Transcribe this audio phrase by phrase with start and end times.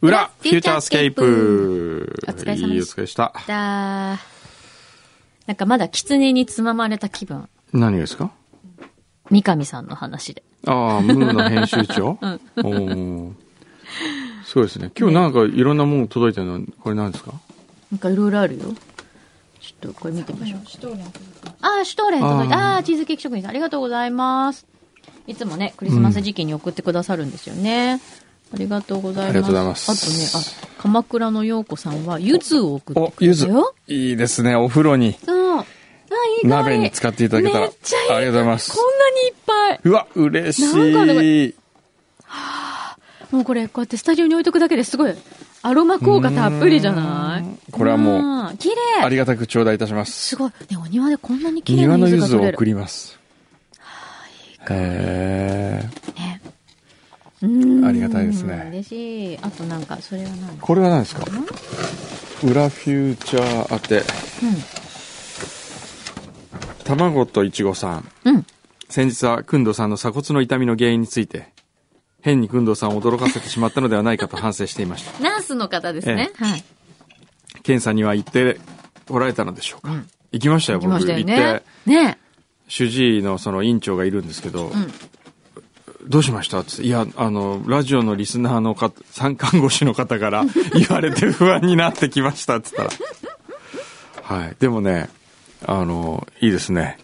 [0.00, 2.14] 裏、フューチャースケープ。
[2.28, 3.32] お疲れ様でしたいいお疲れでした。
[3.46, 3.54] だ
[5.46, 7.48] なんかまだ狐につままれた気分。
[7.72, 8.30] 何がですか？
[9.30, 10.42] 三上さんの話で。
[10.66, 12.18] ああ、ムーの編集長？
[12.56, 13.36] うん
[14.50, 14.90] そうですね。
[14.98, 17.34] 今日なんかいろんなもの届いてるの、これ何ですか？
[17.92, 18.64] なんかいろいろあるよ。
[19.60, 20.60] ちょっとこれ見てみましょう。
[21.60, 22.56] ああ、シュトーレン届いた。
[22.56, 24.66] あーあチーズケーキ職人さんありがとうございます。
[25.26, 28.00] いつもね、クリスマス時期に送ってくださるんですよね。
[28.54, 29.28] ありがとうございます。
[29.28, 33.74] ありがとうございますあとね、あ、鎌倉の陽子さんは、柚子を送ってお、くゆずれたよ。。
[33.86, 34.56] いいですね。
[34.56, 35.58] お風呂に、そう。
[35.58, 35.64] あ、
[36.42, 37.66] いい鍋に使っていただけたら。
[37.66, 38.10] めっちゃいい。
[38.12, 38.78] ありがとうございますこ。
[38.80, 39.80] んなにいっぱい。
[39.84, 41.57] うわ、嬉なんか。
[43.30, 45.14] もうこれ、こうやってスタジオに置いとくだけですごい、
[45.62, 47.70] アロマ効果たっぷりじゃない？
[47.70, 50.12] これはもう、綺麗ありがたく頂戴いたします。
[50.12, 50.50] すごい。
[50.70, 53.18] ね、お庭でこんなに綺麗な庭の柚柚子を送ります。
[54.70, 55.88] へえ。
[56.18, 56.40] ね。
[57.40, 59.38] うんありがたいですね嬉しい。
[59.42, 60.58] あとなんか、それは何？
[60.58, 61.24] これは何ですか？
[62.42, 64.02] 裏フューチャー当て。
[66.84, 68.08] 卵といちごさん。
[68.24, 68.34] うん。
[68.36, 68.46] うん。
[68.88, 71.50] 先日は、くんどさんの鎖骨の痛みの原因について、
[72.20, 75.22] 変にくんどさんを驚かせてしまったのではないかと反省していました。
[75.22, 76.30] ナースの方ですね。
[76.36, 76.64] はい。
[77.62, 78.58] 検査には行って
[79.08, 79.92] おられたのでしょうか、
[80.32, 80.90] 行きましたよ、僕。
[80.92, 81.90] 行きましたよ行ねって、。
[81.90, 82.18] ね
[82.68, 84.72] 主治医のその院長がいるんですけど、ん
[86.06, 86.60] どうしました？
[86.60, 94.40] っていや、あの、ラジオのリスナーの方、参看護師の方から 言われて不安になってきましたって言ったら。
[94.40, 94.56] はい。
[94.58, 95.08] でもね、
[95.66, 96.98] あの、いいですね。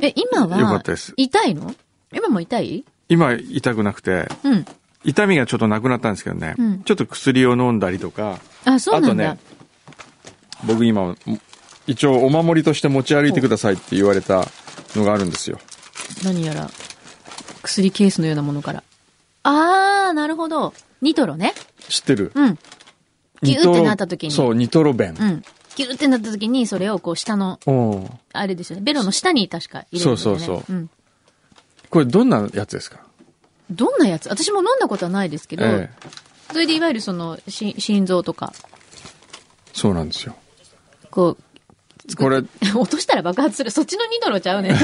[0.00, 1.74] え、今は、よかったです痛いの？
[2.12, 2.84] 今も痛い？
[3.12, 4.64] 今、痛くなくて、うん。
[5.04, 9.30] 痛みがちょっとなくなったんですけどね、うんちょっと薬を飲んだりとか、あ、そうなんだ。
[9.30, 9.38] あとね、
[10.64, 11.16] 僕今、
[11.88, 14.46] 一応お守りとして持ち歩いてくださいって言われた
[14.94, 15.58] のがあるんですよ。
[16.24, 16.70] 何やら、
[17.62, 18.84] 薬ケースのようなものから。
[19.42, 20.72] あー、なるほど。
[21.00, 21.52] ニトロね。
[21.88, 22.30] 知ってる？
[22.34, 22.58] うん。
[23.42, 24.30] ギューってなった時に。
[24.30, 25.16] そう、ニトロベン。
[25.18, 25.42] うん。
[25.74, 27.58] ギューってなった時に、それをこう下の、
[28.32, 28.82] あれですよね。
[28.82, 30.04] ベロの下に確か入れね。
[30.04, 30.90] そうそうそううん。
[31.90, 33.00] これどんなやつですか？
[33.70, 34.28] どんなやつ？
[34.28, 35.96] 私も飲んだことはないですけど、ええ
[36.52, 38.52] それでいわゆるその、し心臓とか、
[39.72, 40.34] そうなんですよ。
[41.10, 41.36] こ
[42.18, 43.70] これ、う、 落としたら爆発する。
[43.70, 44.76] そっちのニトロちゃうね。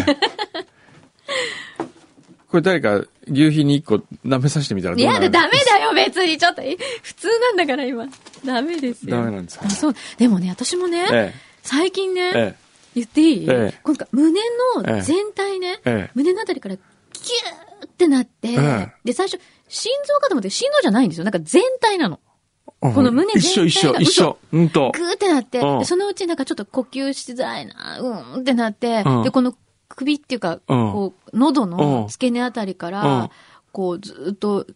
[2.48, 6.38] これ誰か牛皮に一個舐めさせてみたらどうなるいやだ、ダメだよ、別に。
[6.38, 8.06] ちょっと、え普通なんだから、今。
[8.46, 9.16] ダメですよ。
[9.16, 9.66] ダメなんですか？
[9.66, 9.94] あそう。
[10.16, 12.54] でもね、私もね、え最近ね、え、え
[12.94, 14.40] 言っていい、ええ今回、胸
[14.76, 17.67] の全体ね、ええ胸のあたりからギュー
[17.98, 18.92] ってなって、ええ。
[19.04, 21.25] で、最初、心臓かと思って、心臓じゃないんですよ。
[21.25, 22.20] なんか全体なの。
[22.81, 22.92] え。
[22.92, 24.38] この胸一緒一緒全体が一緒。
[24.53, 24.92] うんと。
[24.94, 25.78] グーってなって、うん。
[25.81, 29.22] でそのうちなんかちょっと呼吸しづらいな、うーんってなって、うん。
[29.25, 29.54] で、この
[29.88, 32.92] 首っていうか、こう、喉の付け根あたりかうん。
[32.92, 33.31] ら、
[33.72, 34.66] こう、ずーっと、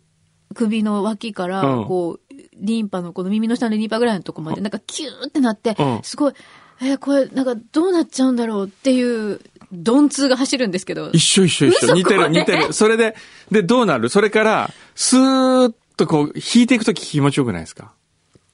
[0.55, 1.85] 首の脇から、うん。
[1.87, 6.33] こう、リンパの、この耳の下のリンパぐらいのとこまで、なんかキューってなってうん、すごい、
[6.81, 9.41] えーこれ、なんかどうなっちゃうんだろうっていう、
[9.73, 11.11] 鈍痛が走るんですけど。
[11.13, 11.87] 一緒一緒一緒。
[11.87, 12.73] 嘘似てる似てる。
[12.73, 13.17] それで、
[13.51, 14.09] で、どうなる？
[14.11, 17.93] それから、スーッとこう、引いていくとき気持ちよくないですか？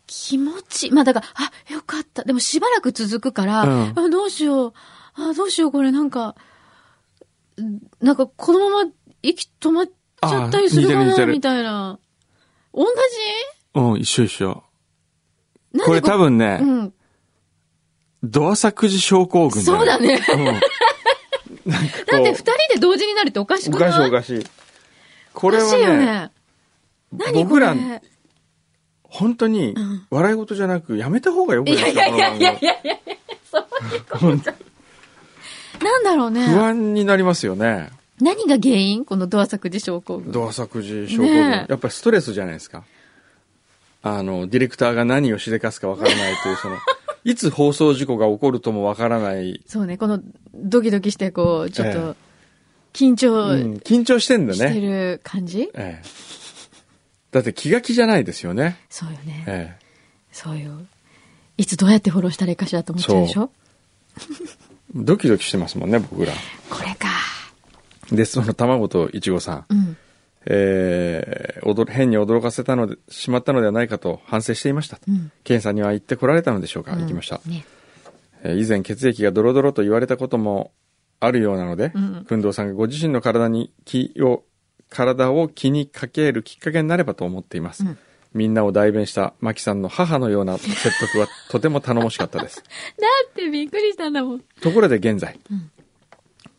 [0.06, 2.22] 気持ち、まあだから、あ、よかった。
[2.22, 4.72] でもしばらく続くから、うんあ、どうしよう。
[5.14, 6.36] あ、どうしよう、これなんか、
[7.60, 8.90] んなんかこのまま
[9.22, 11.98] 息止まっちゃったりするかな、みたいな。
[12.72, 12.86] 同
[13.74, 14.62] うん、一緒一緒。
[15.74, 16.94] じこれ多分ね、うん。
[18.22, 20.20] ドアサクジ症候群そうだね。
[20.32, 20.60] うん。
[22.06, 23.92] だって二人で同時になるっておかしおかくない？
[23.92, 24.46] しいおかしい。
[25.34, 26.30] これはおかしいよね、ね。
[27.12, 27.44] 何これ？
[27.44, 27.76] 僕ら、
[29.04, 31.74] 本当にん、笑い事じゃなく、やめた方がよくい？
[31.76, 32.96] ないやいやいやいやいやいやいや
[33.50, 33.62] そう
[33.94, 34.54] いうことじゃ
[35.82, 36.44] なんだろう不ね。
[36.46, 37.90] 安になりますよね。
[38.20, 40.32] 何が原因このドア作児症候群。
[40.32, 41.32] ドアサクジ症候群。
[41.50, 42.82] ねえやっぱりストレスじゃないですか。
[44.02, 46.76] あの、ディレクターが何をしでかすかわからないという、その、
[47.30, 49.62] いつ放送事故が起こるともわからない。
[49.66, 50.20] そうね、この
[50.54, 52.16] ドキドキして、こう、ちょっえと、
[52.94, 54.80] 緊う張ん、緊張してんだしてね。
[54.80, 56.02] る感じ、ええ。
[57.30, 58.78] だって気が気じゃないですよね。
[58.88, 59.44] そうよね。
[59.46, 59.84] ええ。
[60.32, 60.72] そうよ。
[61.58, 63.50] いつどうやってフォローしたらいいかしらと思っちゃうでしょ？
[64.94, 66.32] ドキドキしてますもんね、僕ら。
[66.70, 67.08] これか。
[68.10, 69.64] で、その卵といちごさん。
[69.68, 69.96] うん。
[70.50, 75.02] えー、驚変に驚かせたので、しまったのではないかと反省していましたと。
[75.08, 77.40] うん検査には行ってこられたのでしょうか、行きました。
[77.46, 77.64] ね。
[78.42, 80.72] えー以前血液がドロドロと言われたことも
[81.20, 84.44] あるようなので、うんくんどうさんがご自身の体に気を、
[84.88, 87.84] 体を気にかけるきっかけになればと思っています。
[87.84, 87.98] うん
[88.34, 92.62] みんなを代弁したマキさんの母のような説得はとても頼もしかったです。
[93.00, 94.40] だってびっくりしたんだもん。
[94.60, 95.70] ところで現在、うん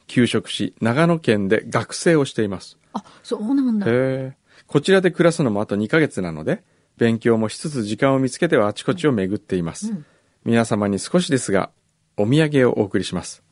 [0.08, 2.79] 休職し、長野県で学生をしています。
[2.94, 3.88] あ、そうなんだ。
[3.88, 4.38] へえ。
[4.68, 6.64] こちらで暮らすのもあと2ヶ月なので、
[6.98, 9.92] 勉強もしつつ時間を見つけてはあちこちを巡っています。
[9.92, 10.06] うん
[10.46, 11.70] 皆様に少しですが、
[12.18, 13.44] お土産をお送りします。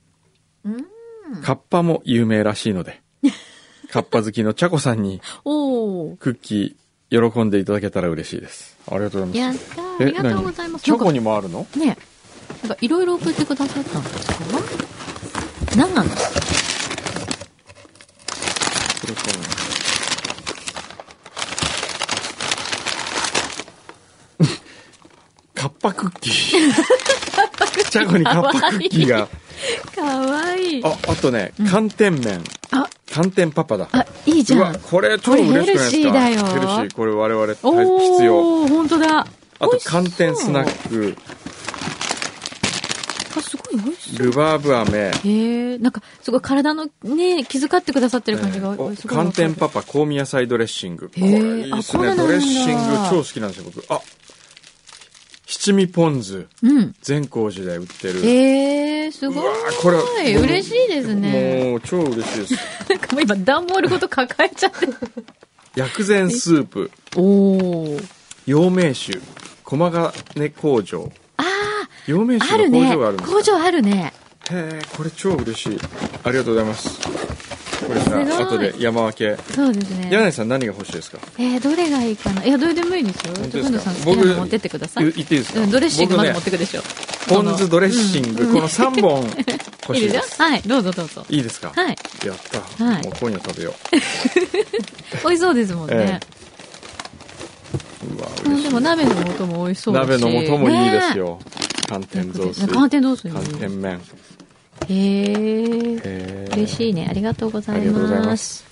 [0.64, 0.86] うん。
[1.44, 3.02] カッパも有名らしいので、
[3.92, 6.18] カッパ好きのチャコさんにおー。
[6.18, 8.78] クッキー喜んでいただけたら嬉しいです。
[8.90, 9.72] ありがとうございやます。
[10.00, 10.86] ありがとうございます。
[10.86, 11.66] チョコにもあるの？
[11.66, 11.98] かね、
[12.64, 14.34] なんかいろいろ送ってくださったんですか
[15.76, 16.47] 何なんですか
[19.08, 19.46] これかな
[25.54, 26.34] カッパクッキー。
[27.90, 29.28] チャコにカッパクッキーが。
[29.96, 30.84] かわいい。
[30.84, 32.44] あ、あとね、寒天麺。
[32.72, 33.88] あ、寒天パパだ。
[33.92, 36.04] あ、いいじゃん。、これ超嬉しくないですか？
[36.04, 36.94] これヘルシーだよヘルシー。
[36.94, 38.66] これ我々必要。
[38.66, 39.26] ー、ほんとだ。
[39.60, 41.16] あと寒天スナック、
[43.36, 43.67] あ、すごい美味しそう。
[44.18, 51.10] ルバーブ飴、へえ、なんか、すごい体のね、気遣ってくださってる感じが、おすごい寒天パパ香味野菜ドレッシング。
[51.10, 52.16] これいいですね。
[52.16, 53.86] ドレッシング超好きなんですよ、僕。
[53.94, 54.02] あ
[55.48, 56.48] 七味ポン酢。
[56.62, 56.94] うん。
[57.02, 58.20] 善光寺で売ってる。
[58.26, 59.92] へえ、すごうわーこ
[60.22, 60.36] れい。
[60.36, 61.64] 嬉しいですね。
[61.72, 62.54] もう超嬉しいです。
[62.90, 64.88] なんかもう今、段ボールごと抱えちゃって。
[65.76, 68.06] 薬膳スープ、おー。
[68.46, 69.20] 陽明酒、
[69.64, 71.12] 駒金工場。
[71.84, 72.86] あ陽明酒の工。
[72.86, 73.36] 場があるんですか？
[73.38, 74.14] 工場あるね。
[74.50, 75.80] へえ、これ超嬉しい。
[76.24, 77.00] ありがとうございます。
[77.86, 79.38] これさ、後で山分け。
[79.54, 80.10] そうですね。
[80.12, 81.20] 柳井さん何が欲しいですか？
[81.38, 82.44] えー、どれがいいかな？
[82.46, 83.34] いや、どれでもいいですよ。
[83.36, 85.04] 本当さん好きなの持ってってください。
[85.12, 85.60] 言っていいですか？
[85.62, 86.82] うん、ドレッシングまで持ってくでしょ。
[87.28, 89.24] ポン酢ドレッシング、うんこの3本
[89.90, 90.42] 欲しいです。
[90.42, 91.26] はい、どうぞどうぞ。
[91.30, 91.72] いいですか？
[91.76, 91.98] はい。
[92.26, 92.38] やっ
[92.78, 92.84] た。
[92.86, 93.74] はいもう今夜食べよ
[95.24, 96.20] 美味しそうですもんね。
[98.10, 98.16] う。
[98.18, 98.70] うわ、うん、嬉しい。
[98.70, 99.94] でも鍋の素も美味しそう。
[99.94, 100.28] 鍋の素
[100.58, 101.40] もいいですねよ。
[101.88, 102.68] 寒天雑炊。
[102.68, 104.02] ね寒天雑炊寒天麺。
[104.90, 106.50] へえ。
[106.54, 107.08] 嬉しいね。
[107.10, 108.26] ありがとうございありがとうございま。
[108.28, 108.66] ます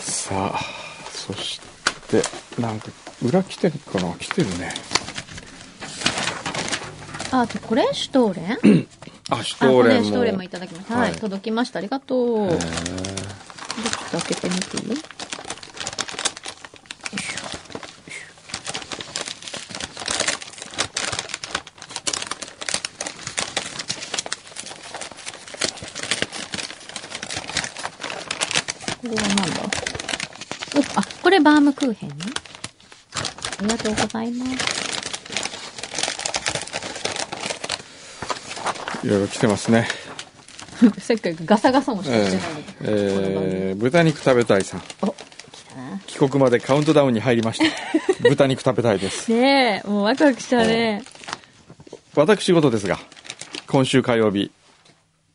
[0.00, 0.60] さあ、
[1.12, 1.60] そし
[2.08, 2.22] て、
[2.60, 2.88] なんか、
[3.22, 4.14] 裏来てるかな？
[4.14, 4.72] 来てるね。
[7.32, 8.86] あ、あとこれシュトーレン？
[9.30, 10.94] あ、シュあ、トーレンシュトーレンもいただきました。
[10.94, 11.78] はい、はい届きました。
[11.80, 12.46] ありがとう。
[12.46, 14.96] へちょっーと開けてみていい
[29.02, 29.44] これはなんだ
[30.74, 32.16] お、あ、これバームクーヘンね。
[33.58, 34.86] ありがとうございます。
[39.06, 39.86] いろいろ来てますね。
[40.98, 42.38] せっかくガサガサもしてえないのに。
[42.38, 42.40] ー
[42.82, 44.82] えー豚肉食べたいさん。
[46.06, 47.64] 帰国までカウントダウンに入りました。
[48.28, 49.30] 豚肉食べたいです。
[49.30, 51.02] ねえ、もうワクワクしたね。
[52.14, 52.98] 私事ですが、
[53.66, 54.50] 今週火曜日、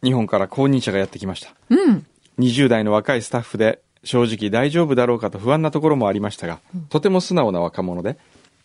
[0.04, 1.54] 日本から公認者がやってきました。
[1.70, 2.06] うん。
[2.40, 6.60] 20代の若いスタッフで正直大丈夫だろうかと不安なところもありましたが、
[6.90, 8.18] とても素直な若者で、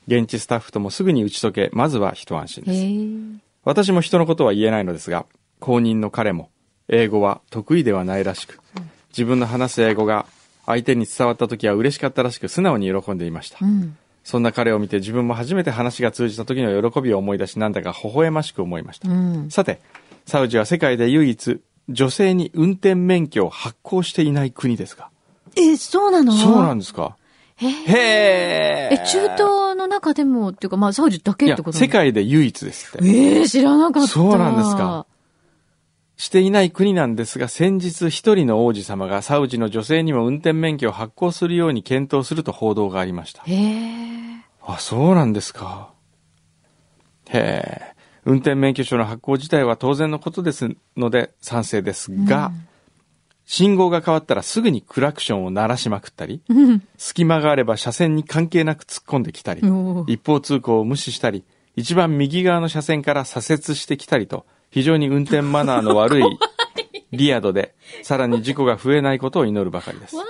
[0.06, 2.82] 現地スタッフともすぐに打ち解け、まずは一安心へです。
[2.84, 3.40] え。
[3.64, 5.26] 私も人のことは言えないのですが、
[5.58, 6.50] 公認の彼も、
[6.88, 8.60] 英語は得意ではないらしく、
[9.10, 10.26] 自分の話す英語が
[10.64, 13.58] 相手に伝わった時は嬉しかったらしく素直に喜んでいました。
[13.60, 13.96] うん。
[14.24, 19.08] そんな彼を見て自分も初めて話が通じた時の喜びを思い出しなんだか微笑ましく思いました。
[19.08, 19.50] うん。
[19.50, 19.80] さて、
[20.26, 25.08] サウジは世界で唯一女性に運転免許を発行していない国ですが。
[25.56, 26.32] え、そうなの？
[26.32, 27.16] そうなんですか
[27.56, 27.70] へえ。
[27.70, 29.38] へえ、中東
[29.76, 33.08] の中でもっていうか、まあ、サウジだけってこと、世界で唯一ですって。
[33.08, 34.08] ええ知らなかった。
[34.08, 35.06] そうなんですか。
[36.18, 43.42] していない国なんですが、先日一人の王子様がサウジの女性にも運転免許を発行するように検討すると報道がありました。
[43.44, 44.40] へえ。
[44.62, 45.92] あ、そうなんですか。
[47.28, 47.96] へえ。
[48.24, 52.50] 運転免許証の発行自体は当然のことですので賛成ですが、
[53.46, 56.82] 信号が変わったらすぐにクラクションを鳴らしまくったり、うん。
[56.98, 59.62] 隙間があれば車線に関係なく突っ込んできたり、
[60.08, 61.44] 一方通行を無視したり、
[61.76, 66.24] 一番右側の車線から左折してきたりと、非常に運転マナーの悪い
[67.12, 70.16] リアドで、さらに事故が増えないことを祈るばかりです。
[70.16, 70.24] わ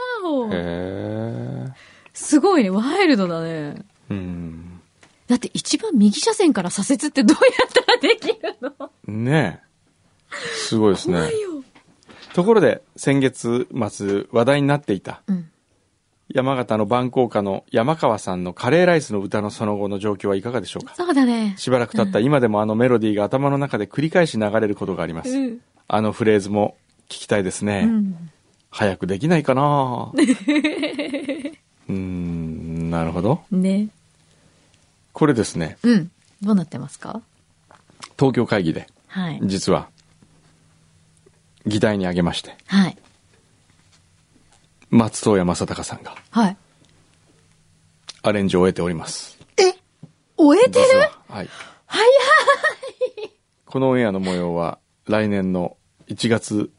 [0.53, 1.67] へ。
[2.13, 2.71] すごいね。
[2.71, 3.77] ワイルドだね。
[4.11, 4.81] うん。
[5.27, 8.37] だって一番右車線から左折ってどうやったらできる
[8.79, 8.91] の？
[9.07, 9.67] ねえ。
[10.55, 11.19] すごいですね。
[11.19, 11.63] 怖いよ。
[12.37, 15.49] ところで、先月末話題になっていた、うん。
[16.29, 20.95] 山形の万高家の山川さんのカレーライスの歌のその後の状況はいかがでしょうか？
[20.95, 21.55] そうだね。
[21.57, 25.31] しばらく経った今でもあのメロディーが頭の中で繰り返し流れることがあります。
[25.31, 25.61] うん。
[25.89, 26.77] あのフレーズも
[27.09, 27.85] 聞きたいですね。
[27.87, 28.31] うん。
[28.71, 33.45] 早くできないかな うーん、なるほど。
[33.51, 33.89] ね。
[35.15, 36.11] これですね、うん。
[36.43, 37.23] どうなってますか？
[38.19, 39.41] 東京会議で、はい。
[39.45, 39.89] 実は、
[41.67, 42.97] 議題に挙げまして、はい。
[44.91, 46.57] 松任谷正隆さんがはい。
[48.23, 49.39] アレンジを終えております。
[49.57, 49.75] え？
[50.37, 50.87] 終えてる？
[50.87, 51.49] 実ははい。
[51.87, 52.05] 早
[53.67, 55.77] このオンエアの模様は、来年の
[56.09, 56.71] 1月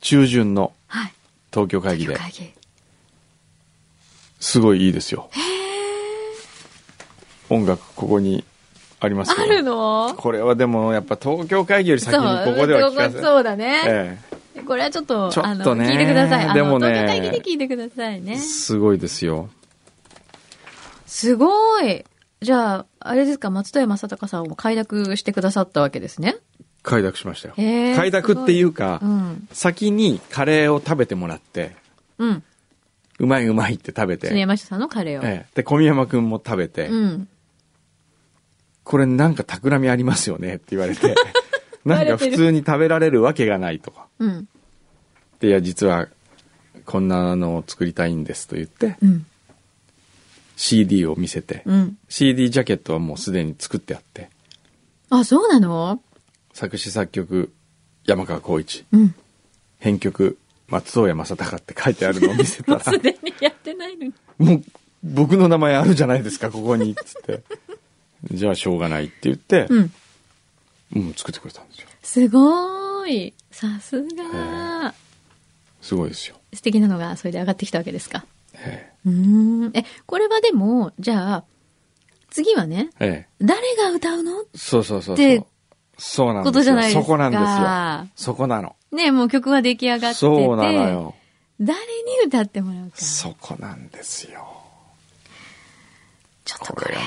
[0.00, 1.12] 中旬のはい。
[1.52, 2.52] 東京会議で、会議。
[4.40, 5.30] すごいいいですよ。
[7.48, 8.44] 音楽ここに
[9.00, 9.44] ありますあ。
[9.44, 10.14] るの？
[10.16, 13.82] これはでもやっぱ東京会議より先にここでは聞かせそうだね。
[13.86, 14.18] え
[14.64, 16.54] これはちょっと、ちょっとあの、ね聞いてください。
[16.54, 18.38] でもね東京会議で聞いてくださいねえ。
[18.38, 19.48] すごいですよ。
[21.06, 22.04] すごい。
[22.42, 26.36] じゃあ、あれですか、松任谷正隆さんを快諾してくださったわけですね。
[26.82, 27.54] 快諾しましたよ。
[27.56, 29.48] 快諾っていうか、うん。
[29.52, 31.74] 先にカレーを食べてもらって、
[32.18, 32.42] うん。
[33.20, 35.24] うまいうまいって食べて、常山下さんのカレーを。
[35.24, 37.28] ええで、小宮山くんも食べて、うん。
[38.82, 41.14] これなんか企みありますよねって言われて、
[41.84, 44.06] なんか普通に食べられるわけがないとか。
[44.18, 44.48] うん。
[45.40, 46.08] で、いや、実は、
[46.86, 49.26] こんなのを作りたいんですと言って、うん。
[50.56, 51.98] CD を見せて、うん。
[52.08, 54.30] CD ジャケットはもうすでに作ってあって、
[55.10, 56.00] あ、そうなの？
[56.52, 57.52] 作詞作曲、
[58.04, 59.14] 山川光一、うん。
[59.78, 60.38] 編曲、
[60.68, 64.14] 松任谷正隆って書いてあるのを見せた もうら、すでにやってないのに。
[64.38, 64.62] もう、
[65.02, 67.42] 僕の名前あるじゃないですか、ここに、つって。
[68.32, 69.92] じゃあしょうがないって言って、うん。
[70.94, 71.88] うん、作ってくれたんですよ。
[72.02, 73.34] すごーい。
[73.50, 74.94] さすが。
[75.82, 76.36] すごいですよ。
[76.52, 78.24] 素敵なのがそれで上がってきたわけですか。
[78.54, 79.70] えうーん。
[79.74, 81.44] え、これはでも、じゃあ、
[82.30, 84.42] 次はね、ええ誰が歌うの？
[84.42, 85.46] えそうそうそうでそう。
[85.98, 86.60] そうなんこですよ。
[86.60, 87.02] とじゃないですか。
[87.02, 88.08] そこなんですよ。
[88.16, 88.76] そこなの。
[88.90, 90.14] ねもう曲は出来上がってて。
[90.14, 91.14] そうなのよ。
[91.60, 91.84] 誰に
[92.26, 92.96] 歌ってもらうか。
[92.96, 94.53] そこなんですよ。
[96.44, 97.06] ちょっとこれこれが、ね、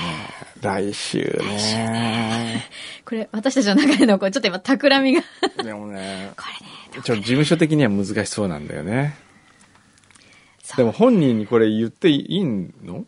[0.60, 2.64] 来週ね。
[3.04, 5.22] これ私たちの中でのこうちょっと今企みが。
[5.62, 6.44] でもね、こ
[6.92, 9.16] れね、ちょっと事務所的には難しそうなんだよね。
[10.76, 12.66] でも本人にこれ言っていいの？
[12.82, 13.04] そうなん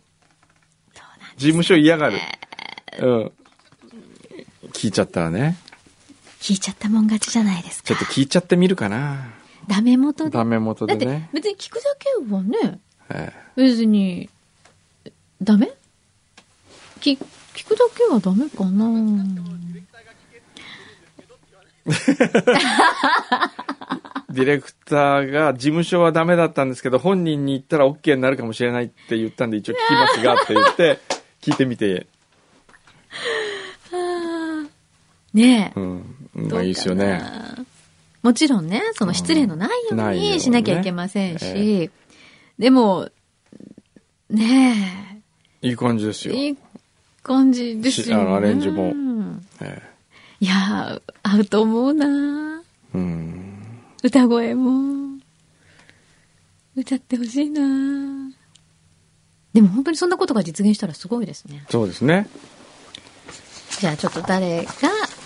[1.36, 2.18] 事務所嫌がる。
[3.00, 3.32] うん。
[4.72, 5.56] 聞いちゃったらね。
[6.40, 7.88] 聞いちゃったもん勝ちじゃないですか。
[7.88, 9.32] ちょっと聞いちゃってみるかな。
[9.66, 10.30] ダメ元で。
[10.30, 11.28] ダメ元だってでね。
[11.34, 14.30] 別に聞くだけはね、え別に、
[15.42, 15.70] ダメ？
[17.00, 17.18] 聞、
[17.54, 18.88] 聞くだけはダメかな
[21.86, 21.90] え
[24.30, 30.98] ディレクターが事務所はダメだったんですけど、本人に言ったら OK になるかもしれないって言ったんで一応聞きますがって言って、
[31.42, 32.06] 聞いてみて、
[35.32, 35.80] ねえ。
[35.80, 36.16] うん。
[36.64, 37.22] いいですよね。
[38.22, 41.90] もちろんね、その失礼のないようにしなきゃいけませんし、え
[42.58, 43.08] でも、
[44.28, 45.22] ね
[45.62, 46.38] いい感じですえ、よ。
[46.38, 46.56] いい
[47.22, 48.34] 感じですよね。
[48.34, 49.82] アレンジもうんえ
[50.40, 52.62] いやー、合うと思うな
[52.94, 53.54] えうん。
[54.02, 55.18] 歌声も、
[56.74, 57.60] 歌ってほしいな
[59.52, 61.64] でも本当にそんなことが実現したらすごいですね。
[61.68, 62.26] そうですね。
[63.78, 64.70] じゃあちょっと誰が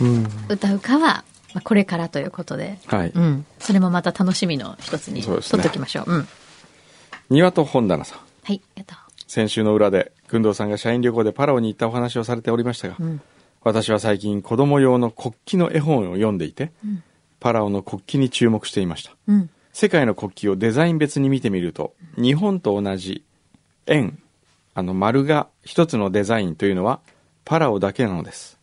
[0.00, 0.26] うん。
[0.48, 1.24] 歌うかは、
[1.54, 2.78] まあ、これからということで。
[2.86, 3.12] はい。
[3.14, 3.46] うん。
[3.60, 6.12] それもまた楽しみの一つに取っときましょう。
[6.12, 6.28] うん。
[7.30, 8.18] 庭と本棚さん。
[8.44, 9.03] はい、やった。
[9.35, 13.21] 先週の裏で、工藤さんが社員旅行でパラオに行ったお話をされておりましたが、うん。
[13.64, 17.03] 私は最近子供用の国旗の絵本を読んでいて、うん。
[17.41, 19.11] パラオの国旗に注目していました。
[19.26, 19.50] うん。
[19.73, 23.25] 世界の国旗をデザイン別に見てみると、日本と同じ
[23.88, 24.21] 円、
[24.73, 27.00] あの丸が一つのデザインというのは
[27.45, 28.61] パラオだけなのです。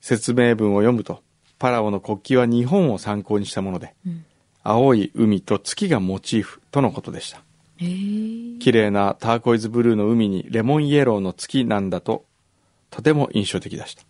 [0.00, 1.22] 説明文を読むと、
[1.60, 4.24] パラオの国旗は日本を参考にしたもので、うん。
[4.64, 7.45] 青い海と月がモチーフとのことでした。
[7.78, 12.24] 綺麗なターコイズブルーの海にレモンイエローの月なんだと、
[12.90, 14.02] とても印象的でした。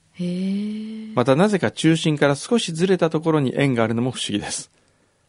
[1.15, 4.71] またなぜか中心から少しずれたところに円があるのも不思議です。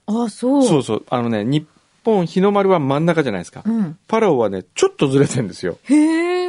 [0.06, 0.64] あ、そう。
[0.64, 1.06] そうそう。
[1.10, 1.68] あのね、日
[2.04, 3.64] 本日の丸は真ん中じゃないですか。
[3.66, 3.98] うん。
[4.08, 5.78] パラオはね、ちょっとずれてんですよ。
[5.84, 6.47] へえ。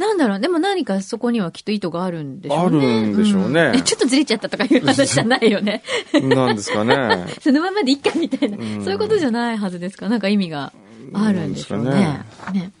[0.00, 2.78] なんだろう、でも何かそこにはきっと意図があるんでしょうね。
[2.78, 5.82] あるんでしょうねんえ、ちょっとずれちゃったとかいう話じゃないよね。
[6.14, 7.26] なんですかね。
[7.42, 10.72] そのままでいっかみたいな、うんそういうことじゃないはずですから、なんか意味が
[11.12, 11.90] あるんでしょうね。
[11.90, 12.72] なんね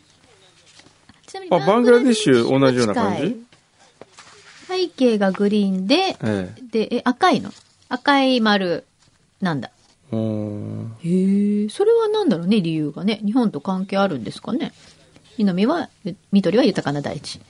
[1.26, 3.36] ちなみにあバングラデシュ同じような感じ？
[4.66, 7.50] 背景がグリーンで、えで、え、赤いの？
[7.90, 8.84] 赤い丸、
[9.42, 9.70] なんだ。
[10.12, 13.20] へえ、それはなんだろうね、理由がね。
[13.24, 14.72] 日本と関係あるんですかね？
[15.40, 17.40] 南は、え緑は豊かな大地。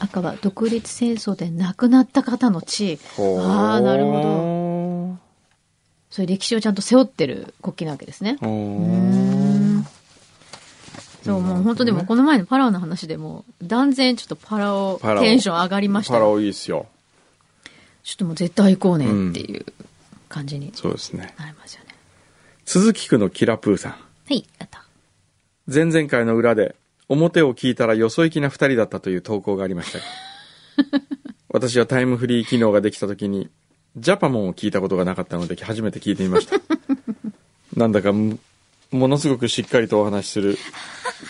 [0.00, 2.98] 赤は独立戦争で亡くなった方の地。
[3.18, 5.18] ああ、なるほど。
[6.10, 8.38] そういう歴史をちゃんと背負ってる国旗なわけですね。
[11.22, 16.32] そう、もう本当でもこの前のパラオの話でも、断然ちょっとパラオテンション上がりましたパラよ。
[16.32, 16.86] オいいっすよ。
[18.02, 19.64] ちょっともう絶対行こうねっていう
[20.28, 21.34] 感じにそうですね。
[21.38, 21.94] なりますよね。
[22.64, 23.92] 鈴木区のキラプーさん。
[23.92, 23.98] は
[24.30, 24.84] い、やった。
[25.72, 26.74] 前々回の裏で
[27.08, 29.98] 表を聞いたらよそ行きな二人だったという投稿がありました。
[29.98, 30.04] が
[31.48, 33.48] 私はタイムフリー機能ができた時に
[33.96, 36.56] ジャパモンを聞いたことがなかったので初めて聞いてみました。
[37.76, 38.38] なんだかむ
[38.90, 40.58] ものすごくしっかりとお話しする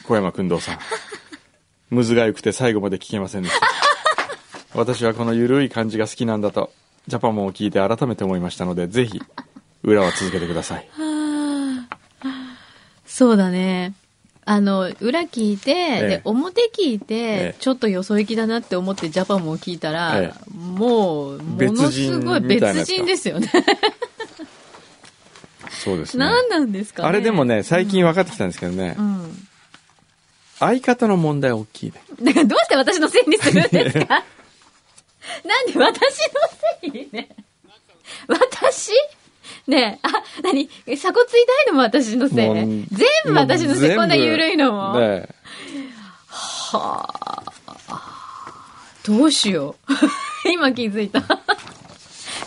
[0.04, 0.78] 小山君堂さん。
[1.90, 3.68] むずがゆくて最後まで聞けませんでした。
[4.75, 6.73] 私はこのゆるい感じが好きなんだと
[7.06, 9.23] ジャパモンを聞いて改めて思いましたのでぜひ
[9.83, 10.88] 裏は続けてください。
[13.06, 13.95] そうだね。
[14.49, 23.50] あの、裏聞いて、えで、表聞いて、えちょっとよそ行きだなって思ってジャパンも聞いたら、えもう、ものすごい別別人ですよね。
[25.85, 27.09] そうですね何なんですかね。
[27.09, 29.49] あれでもね、最近分かってきたんですけどね、うん。
[30.59, 32.00] 相方の問題大きいね。
[32.23, 34.15] だからどうして私のせいにするんですか？
[35.45, 35.88] なんで私の
[36.81, 37.29] せいね？
[38.29, 38.93] 私？
[39.67, 40.09] ねえ、あ、
[40.43, 40.69] 何？
[40.69, 42.37] 鎖骨痛いのも私のせい
[42.93, 43.97] 全部私のせい。
[43.97, 44.99] こんな緩いのも。
[45.01, 45.29] ね
[49.07, 49.93] どうしよう。
[50.53, 51.23] 今気づいた。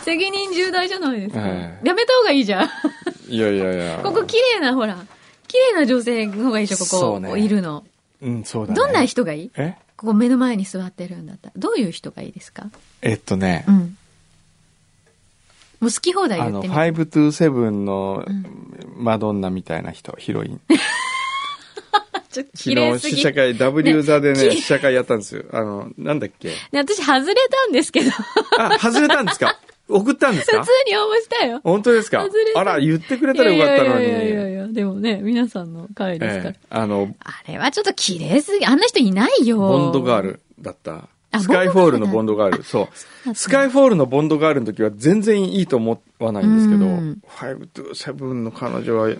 [0.04, 1.40] 責任重大じゃないですか。
[1.46, 2.70] ええやめた方がいいじゃん。
[3.28, 4.00] いやいやいや。
[4.02, 4.96] ここ綺麗な、ほら。
[5.46, 7.20] 綺麗な女性の方がいいでしょ、ここ。
[7.20, 7.84] ねいるの。
[8.22, 8.76] うん、そうだね。
[8.76, 9.50] どんな人がいい？
[9.56, 9.74] え？
[9.96, 11.52] ここ目の前に座ってるんだったら。
[11.56, 12.66] どういう人がいいですか？
[13.02, 13.96] えっとねう、ん。
[15.80, 16.80] もう好き放題あの、言ってみて。
[16.80, 18.24] 5 to 7の
[18.96, 20.60] マドンナみたいな人、ヒロイン。
[22.30, 22.70] ちょっと昨。
[22.74, 25.44] 日試写会、W 座でね、ね試写会やったんですよ。
[25.52, 26.48] あの、なんだっけ？
[26.48, 28.10] ね私外れたんですけど。
[28.58, 29.58] あ、外れたんですか？
[29.88, 30.60] 送ったんですか？
[30.60, 31.60] 普通に応募したよ。
[31.64, 32.24] 本当ですか？
[32.54, 34.06] あら、言ってくれたらよかったのに。
[34.06, 36.50] いやいやいやでもね、皆さんの会ですから。
[36.50, 38.64] ええあの、あれはちょっと綺麗すぎ。
[38.66, 39.58] あんな人いないよ。
[39.58, 41.08] ボンドガールだった。
[41.32, 42.62] あスカイフォールのボンドガール。
[42.64, 42.88] そ
[43.26, 43.34] う。
[43.34, 49.18] スカイフォールのボンドガールの時は全然いいと思わないんですけど、うん5 to 7の彼女はい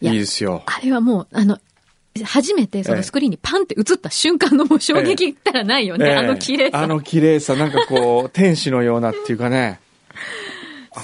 [0.00, 0.62] いですよ。
[0.66, 1.58] あれはもう、あの、
[2.24, 6.06] 初めてそのスクリーンにパンって映った瞬間のもう衝撃ったらないよね。
[6.06, 6.82] ええあの綺麗さ。
[6.82, 9.80] あの綺麗さ、なんかこう、天使のようなっていうかね。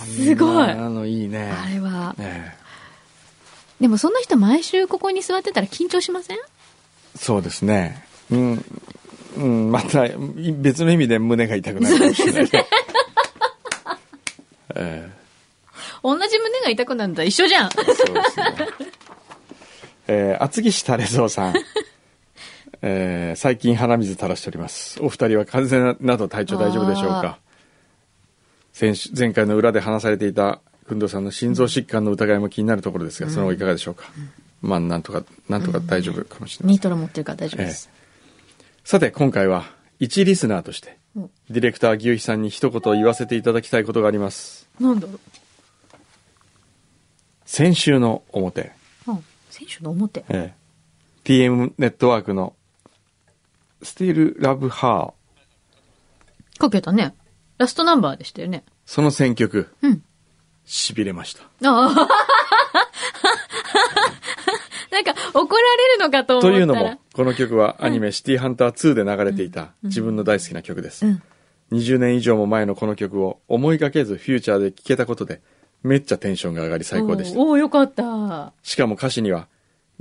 [0.06, 1.52] すごいあの、いいね。
[1.52, 2.14] あれは。
[2.18, 2.60] ええ
[3.80, 6.38] でもそんな人毎週ここに座ってたら緊張しません？
[7.16, 8.04] そうですね。
[8.30, 8.64] うん。
[9.40, 10.06] うん、また、
[10.58, 12.50] 別の意味で胸が痛くなるかもしれない。
[14.76, 15.10] え
[16.02, 17.70] 同じ胸が痛くなるんだ一緒じゃん。
[17.70, 18.44] えそうですね。
[20.08, 21.54] えー、厚木市タレゾウさん。
[22.82, 24.98] えー、最近鼻水垂らしております。
[25.02, 27.38] お二人は風邪など体調大丈夫でしょうか？
[28.72, 34.10] 先週前回の裏で話されていた、くんどうさんの心臓疾患の疑いも気になるところですが、その後いかがでしょうか、
[34.62, 36.68] まあ、なんとか、なんとか大丈夫かもしれません。
[36.68, 37.90] ニトロ持ってるから大丈夫です。
[38.90, 39.66] さて、今回は、
[40.00, 44.68] 一リスナーとしてうん、ディレクター牛肥さんに一言言わせていただきたいことがあります。
[44.80, 45.06] なんだ？
[45.06, 45.20] ろ
[47.46, 48.72] 先週の表、
[49.06, 49.12] う。
[49.12, 49.24] うん。
[49.48, 50.24] 選手の表。
[50.28, 50.54] ええ
[51.22, 52.56] TM ネットワークの
[53.80, 55.12] Still Love Her
[56.58, 57.14] かけたね。
[57.58, 58.64] ラストナンバーでしたよね。
[58.86, 60.02] その選曲、うん。
[60.66, 61.44] 痺れました。
[61.44, 61.48] あ
[61.96, 62.08] あ。
[65.02, 66.54] なんか、怒られるのかと思ったら。
[66.54, 71.06] というのも、この曲はアニメシティハンター2で流れていた自分の大好きな曲です。
[71.06, 71.22] うん。
[71.72, 75.40] 20年以上も前のこの曲を思いがけずフューチャーで聴けたことで、
[75.82, 77.38] めっちゃテンションが上がり最高でした。
[77.38, 78.52] おーおーよかった。
[78.62, 79.48] しかも歌詞には、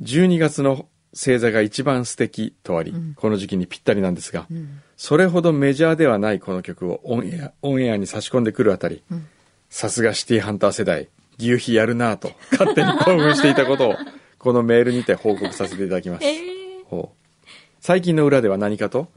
[0.01, 9.03] 12月の星座が一番素敵とあり、この時期にぴったりなんですが、んそれほどメジャーではないこの曲をオンエアオンエアに差し込んでくるあたり、
[9.69, 11.07] さすがシティハンター世代、
[11.39, 13.95] 牛皮やるなぁと、勝手に興奮していたことを、
[14.39, 16.25] このメールにて報告させていただきます。
[16.25, 17.15] ええほう
[17.81, 19.07] 最近の裏では何かと、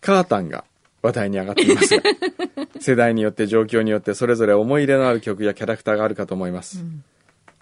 [0.00, 0.64] カータンが
[1.02, 2.02] 話題に上がっていますが、
[2.80, 6.84] 世代によって状況によってそれぞれ思い入れのある曲やキャラクターがあるかと思います。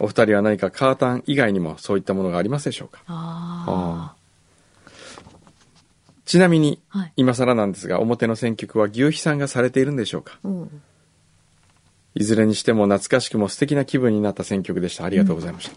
[0.00, 3.02] お二人は何かカータン以外にもそういったものがありますでしょうか？
[3.06, 4.14] あ
[6.24, 10.38] ちなみに、はい今更なんですが、表の選曲は牛皮さんがされているんでしょうか？
[10.42, 10.48] あ。
[10.48, 10.82] うん。
[12.14, 15.04] いずれにしても懐かしくも素敵な気分になった選曲でした。
[15.04, 15.76] ありがとうございました。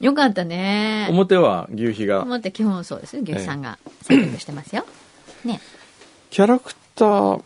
[0.00, 1.08] よかったね。
[1.10, 3.22] 表は牛皮が、表基本そうですよ。
[3.22, 4.84] 牛さんが選曲してますよ。
[5.44, 5.60] ね。
[6.30, 7.42] キャラクター、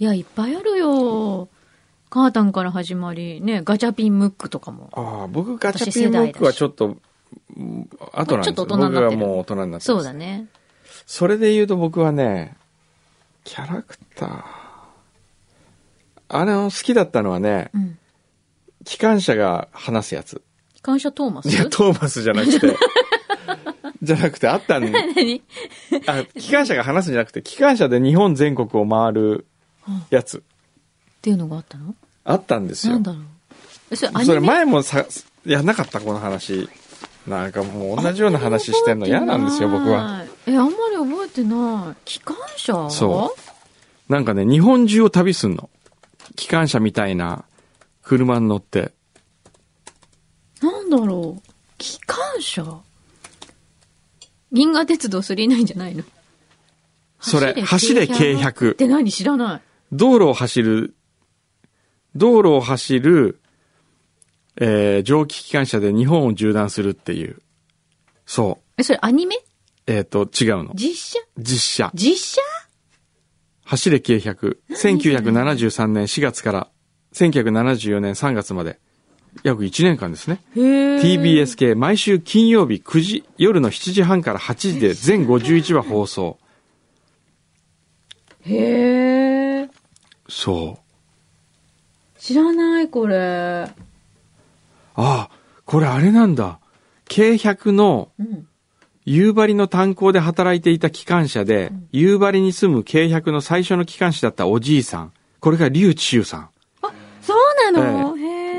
[0.00, 1.48] いや、いっぱいあるよ。
[2.10, 4.90] カータンから始まり、ね、ガチャピンムックとかも。
[4.92, 8.48] ああ、僕ガチャピンムックはちょっと、うん後なんですよ。
[8.48, 9.86] ちょっと大人になってる僕はもう大人になってます。
[9.86, 10.46] そうだね。
[11.06, 12.56] それで言うと僕はね、
[13.44, 14.44] キャラクター、
[16.28, 17.98] あれの好きだったのはね、うん。
[18.84, 20.40] 機関車が話すやつ。
[20.78, 21.48] 機関車トーマス？
[21.48, 22.76] いや、トーマスじゃなくて、
[24.02, 25.42] じゃなくてあったん 何？
[26.06, 29.46] あ、機関車が話すんじゃなくて、機関車で日本全国を回る
[30.10, 30.40] やつ、っ
[31.20, 31.94] ていうのがあったの？
[32.24, 33.02] あったんですよなん。
[33.02, 33.22] だろう。
[33.90, 35.04] えそれそれメ前もさ、
[35.44, 36.68] やんなかったこの話。
[37.26, 40.24] なんかもう同じような話してんの嫌なんですよ、僕は。。
[40.46, 42.00] え、あんまり覚えてない。
[42.06, 42.88] 機関車？
[42.88, 43.34] そ
[44.08, 45.68] うなんかね、日本中を旅すんの。
[46.36, 47.44] 機関車みたいな
[48.02, 48.92] 車に乗って。
[50.88, 51.42] なんだろう。
[51.78, 52.82] 機関車？
[54.52, 56.02] 銀河鉄道999じゃないの？
[57.20, 58.74] それ、走れ軽っ100。
[58.74, 59.60] て何知らない。
[59.92, 60.94] 道路を走る、
[62.14, 63.40] 道路を走る、
[64.56, 67.40] えー蒸気機関車で日本を縦断するっていう。
[68.26, 68.64] そう。
[68.76, 69.36] え、それアニメ？
[69.86, 70.72] えっ、と、違うの。
[70.74, 71.18] 実写？
[71.38, 71.90] 実写。
[71.94, 72.40] 実写？
[73.64, 74.58] 走れ軽100。
[74.70, 76.68] 1973年4月から
[77.14, 78.80] 1974年3月まで。
[79.42, 80.40] 約1年間ですね。
[80.54, 86.38] TBS 系毎週金曜日9時、夜の7時半から8時で全51話放送。
[88.42, 89.68] へえ。
[90.28, 92.20] そう。
[92.20, 93.16] 知らない、これ。
[93.16, 93.70] あ
[94.96, 95.30] あ、
[95.64, 96.58] これあれなんだ。
[97.08, 98.46] 軽100のうん。
[99.10, 105.12] 夕張の炭鉱で働いていた機関車で、夕張に住む軽100の最初の機関士だったおじいさん。
[105.40, 106.50] これが劉智秀さ
[107.22, 108.17] そうなの、へん。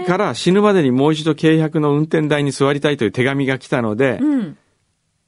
[0.10, 0.12] え。
[0.12, 4.58] から死ぬまでにもう一度軽100の運転台に座りたいという手紙が来たので、うん。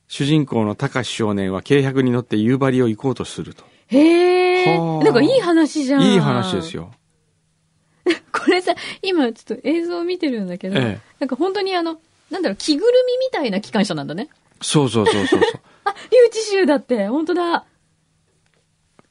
[0.08, 3.64] 主人公の高志少年は軽100に乗って夕張を行こうとすると。
[3.88, 4.78] へえ。
[4.78, 6.02] はあなんかいい話じゃん。
[6.02, 6.76] いい話です。
[6.76, 6.92] よ。
[8.34, 14.30] これさ、今ちょっと映像を見てるんだけど、ええなんか本当にあの、なんだろう、着ぐるみみたいな機関車なんだね。
[14.62, 15.62] そうそうそうそうそう。
[15.86, 17.66] あ、留置集だって、本当だ。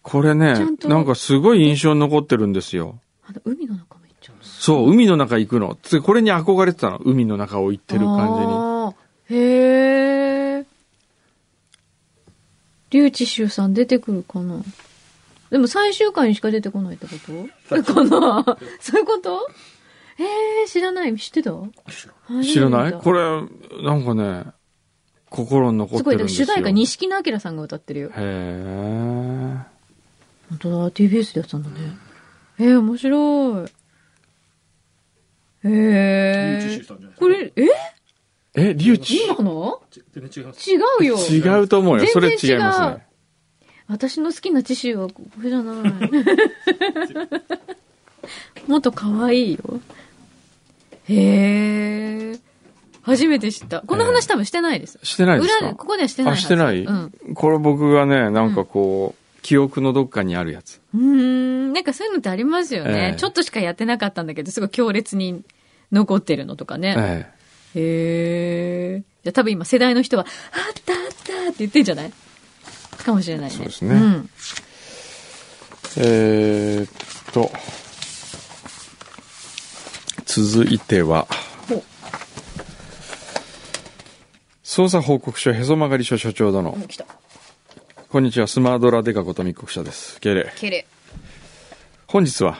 [0.02, 0.54] これね
[0.84, 3.00] なんかすごい印象に残ってるんですよ。
[3.26, 4.00] あの、海の中も
[4.60, 5.78] そう、海の中行くの。
[5.82, 6.98] つこれに憧れてたの。
[6.98, 10.66] 海の中を行ってる感あーへえ。
[12.90, 14.60] 留置集さん出てくるかな？
[15.50, 17.12] でも最終回にしか出てこないってこ
[17.82, 17.82] と？
[17.94, 18.44] かな
[18.80, 19.48] そういうこと？
[20.18, 20.24] へ
[20.64, 21.16] え、知らない。
[21.16, 21.52] 知ってた？
[22.42, 22.52] じ。
[22.52, 22.92] 知らない？
[22.92, 23.20] これ、
[23.82, 24.44] なんかね、
[25.30, 26.46] 心に残っすごい、てるんですよ。
[26.46, 28.08] だから主題歌、錦野明さんが歌ってるよ。
[28.08, 29.56] へえ。
[30.50, 31.76] 本当だ、TBS でやってたんだね。
[32.58, 33.68] えー、面白い。
[35.64, 36.80] へえ。
[37.18, 37.66] これ、え？
[38.54, 39.80] え、リュウチ今の？
[40.16, 41.16] 違うよ。
[41.18, 42.06] 違うと思うよ。
[42.08, 43.06] それ全然違いますね。
[43.86, 45.84] 私の好きなチシューはこれじゃない。
[48.70, 49.80] もっと可愛いよ。
[51.08, 52.38] へえ。
[53.02, 53.80] 初めて知った。
[53.80, 54.98] この話多分してないです。
[55.02, 55.58] してないですか？
[55.64, 56.42] 裏で、ここではしてないあ、はず。
[56.42, 57.12] してない、うん。
[57.34, 60.80] これ僕がね、なんかこう、記憶のどっかにあるやつ。
[60.94, 63.10] うーん、なんかそういうのってありますよね。
[63.12, 65.42] ええちょっとしかやってなかったんだけど、すごい強烈に
[65.92, 66.94] 残ってるのとかね。
[66.98, 67.26] え
[67.74, 67.80] え。
[67.80, 69.02] へえ。
[69.22, 72.12] じゃあ多分今世代の人は、あったあったって言ってんじゃない？
[73.04, 73.56] かもしれないね。
[73.56, 74.28] そうですねん。
[75.96, 77.50] えーっと、
[80.26, 81.26] 続いては
[84.62, 86.70] 捜査報告書へそ曲がり署所長殿。
[86.70, 87.06] うん、来た。
[88.10, 90.18] こんにちは、スマードラデカこと密告者です。
[90.18, 90.52] 敬礼。
[90.56, 90.84] ケレ。
[92.08, 92.58] 本日は、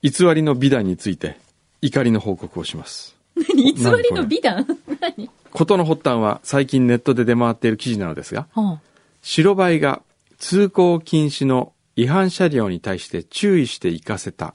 [0.00, 1.40] 偽りの美談について、
[1.80, 3.16] 怒りの報告をします。
[3.34, 3.74] 何？
[3.74, 4.64] 偽りの美談？
[5.00, 5.28] 何？
[5.50, 8.78] 事の発端は、最近ネットで出回っている記事なのですが、は
[9.22, 10.02] 白バイが
[10.38, 14.54] 通行禁止の違反車両に対して注意して行かせた。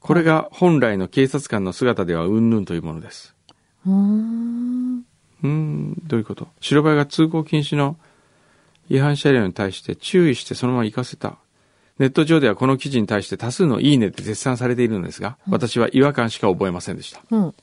[0.00, 3.34] これが本来の警察官の姿ではうんぬんというものです。
[3.48, 3.54] あ。
[3.86, 4.98] うーん。
[4.98, 6.48] うーん、どういうこと？
[6.60, 7.96] 白バイが通行禁止の
[8.92, 11.38] 違反車両に対して注意してそのまま行かせた。
[11.98, 17.22] ネット上ではこの記事に対して多数のいいねで絶賛されているのですが、私は違和感しか覚えませんでした。
[17.30, 17.54] うん。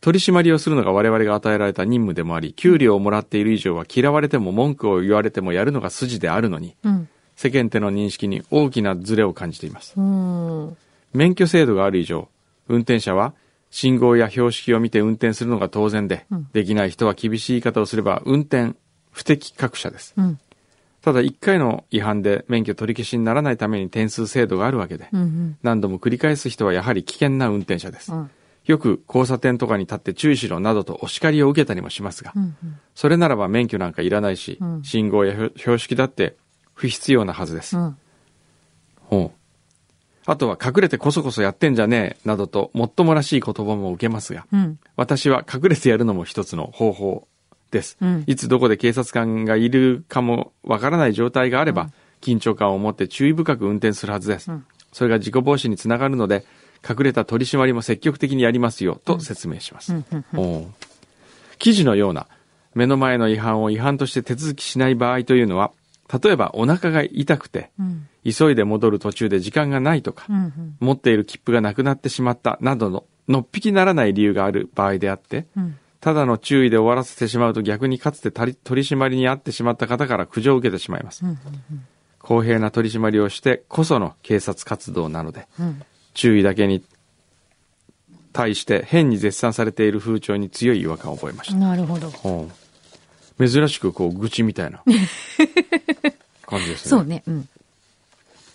[0.00, 7.08] 取り締まりをするのが我々が与えられた任務でもあり、給料をもらっている以上は嫌われても文句を言われてもやるのが筋であるのに、うん。
[7.36, 9.94] 世間での認識に大きなズレを感じています。
[9.96, 10.76] うん。
[11.12, 12.28] 免許制度がある以上、
[12.68, 13.34] 運転者は
[13.70, 18.74] 信号や標識を見て運転するのが当然で、うんできない人は厳しい言い方をすれば運転
[19.12, 20.14] 不適格者です。
[20.16, 20.38] うん。
[21.06, 25.56] ただ1回の違反で免許取り消しにならないために点数制度があるわけで、うん。
[25.62, 28.12] 何度も繰り返す人はやはり危険な運転者です。
[28.12, 28.30] うん。
[28.64, 32.56] よく交差点とかに立って注意しろなどとお叱りを受けたりもしますが、うん。
[32.96, 36.34] それならば免許なんかいらないし、うん信号や標標識だって
[36.74, 37.78] 不必要なはずです。
[37.78, 37.96] うん。
[39.04, 39.38] ほう
[40.28, 44.80] あとは隠れてこそこそやってんじゃねえなどともっともらしい言葉も受けますが、うん。
[44.96, 47.28] 私は隠れてやるのも一つの方法
[47.70, 47.96] です。
[48.00, 54.50] うんいつどこで警察官がいるかもわからない状態があれば、緊張感を持って注意深く運転するはずです。
[54.50, 56.46] うんそれが事故防止につながるので、
[56.88, 59.92] 隠れた取り締まりも積極的にやりますよ、と説明します。
[61.58, 62.26] 記事のような
[62.74, 65.72] 目の前の違反を違反として手続きしない場合というのは、
[66.22, 68.08] 例えばお腹が痛くて、うん。
[68.24, 70.76] 急いで戻る途中で時間がないとか、うんうん。
[70.80, 75.78] 持っている切符がなくなってしまったなどの、のっぴきならない理由がある場合であって、うん。
[76.06, 81.26] ただの注意で終わらせてしまうと逆にかつて取り締まりにあってしまった方から苦情を受けてしまいます。
[81.26, 81.36] うん。
[82.20, 85.82] 公平な取り締まりをしてこその警察活動なので、うん。
[86.14, 86.84] 注意だけに
[88.32, 91.56] 対して変に絶賛されている風潮に強い違和感を覚えました。
[91.56, 92.12] なるほど。
[92.24, 92.52] うん
[93.44, 94.84] 珍しくこう愚痴みたいな
[96.46, 96.88] 感じですね。
[96.88, 97.24] そうね。
[97.26, 97.48] うん。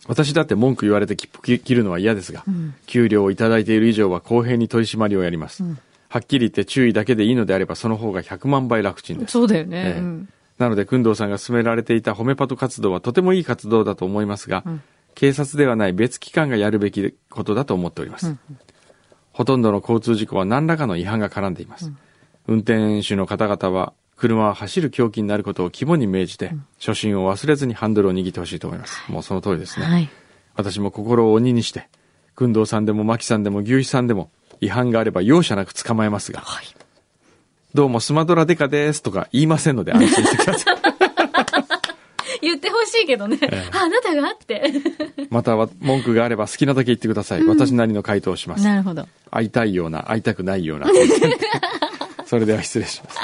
[0.07, 5.65] 私だって文句言われて切符切るのは嫌ですが、うん給料をいただいている以上は公平に取り締まりをやります。
[5.65, 5.77] うん
[6.11, 9.31] はっきり言って注意だけでいいのであればその方が100万倍楽ちんです。
[9.31, 9.77] そうだよね。
[9.77, 10.29] ええうん。
[10.57, 14.81] なので、工藤さんが進められていたホメパト活動はとてもいい活動だと思いますが、うん
[15.13, 18.35] 警察ではない別機関がやるべきことだと思っております。
[19.33, 21.91] ほとんどの交通事故は何らかの違反が絡んでいます。
[22.47, 29.11] 運転手の方々は、車は走る狂気になることを肝に銘じて、初心を忘れずにハンドルを握ってほしいと思います。
[29.11, 29.85] もうその通りですね。
[29.85, 30.09] はい。
[30.55, 31.87] 私も心を鬼にして、
[32.35, 36.65] 工藤さんでも牧さんでも牛肥さんでも、違反があれば容赦なく捕まえますが、はい。
[37.73, 40.77] どうもスマドラデカですとか言いませんので安心してください。
[42.41, 43.39] 言ってほしいけどね。
[43.71, 44.71] あ、あなたがって。
[45.29, 47.43] または文句があれば好きなだけ言ってください。
[47.43, 48.63] 私なりの回答をします。
[48.63, 49.07] なるほど。
[49.29, 50.87] 会いたいような、会いたくないような。
[52.25, 53.19] それでは失礼します。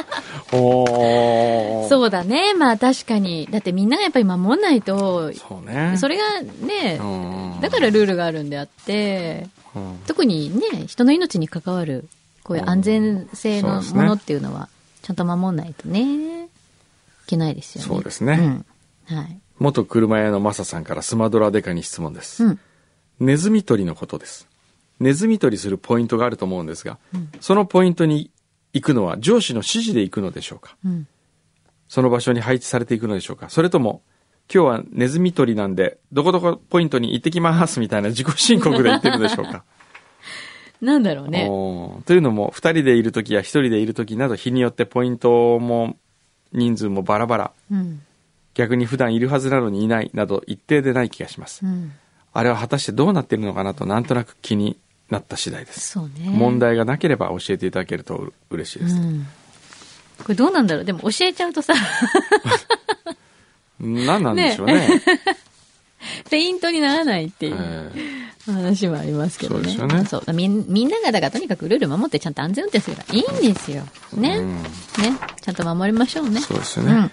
[0.54, 1.88] おー。
[1.88, 2.54] そうだね。
[2.54, 3.48] まあ確かに。
[3.50, 5.96] だってみんながやっぱり守んないと、そうね。
[5.98, 9.48] それがね、うんだからルールがあるんであって、
[9.78, 12.08] うん特にね、人の命に関わる、
[12.44, 14.70] こういう安全性のものっていうのは、
[15.02, 16.48] ちゃんと守んないとね、い
[17.28, 17.88] けないですよね。
[17.88, 18.66] そうですね
[19.10, 19.18] うん。
[19.18, 19.40] はい。
[19.60, 22.44] 元車屋のマサさんからスマドラデカに質問です。
[22.44, 22.60] うん。
[23.20, 24.48] ネズミ捕りのことです。
[25.00, 26.98] ネズミ捕りするポイントがあると思うんですが、
[27.42, 28.32] そのポイントに
[28.74, 30.76] 行くのは上司の指示で行くのでしょうか？
[30.86, 31.08] うん。
[31.88, 33.50] その場所に配置されていくのでしょうか？
[33.50, 34.02] それとも、
[34.54, 39.64] 今日はネズミ捕りなんで、どこどこポイントに行ってきますみたいな自己申告で言ってるでしょうか
[40.82, 41.48] なんだろうね。
[42.06, 45.98] というのも、二人でいるときや一人でいるときなど、日によってポイントも
[46.54, 48.02] 人数もバラバラ、うん。
[48.54, 51.66] 逆に普段いるはずなのにいないなど一定でない気がします。
[51.66, 51.92] うん。
[52.34, 54.78] あれは果たしてどうなっているのかなとなんとなく気に
[55.10, 55.92] なった次第です。
[55.92, 56.30] そうね。
[56.30, 58.96] 問題がなければ教えていただけるとう嬉しいです。
[58.96, 59.28] うん。
[60.24, 61.74] これどうなんだろうでも教えちゃうとさ、
[63.80, 64.88] 何なんでしょうね。
[66.30, 69.70] ペイントにならないっていうええ話もありますけどね。
[69.70, 73.84] そうですよねそうみんみんながだからとにかくルール守ってちゃんと安全運転すればいいんですよ。
[74.14, 74.38] ね。
[74.38, 74.70] うんね。
[75.42, 76.40] ちゃんと守りましょうね。
[76.42, 77.12] そうですよね。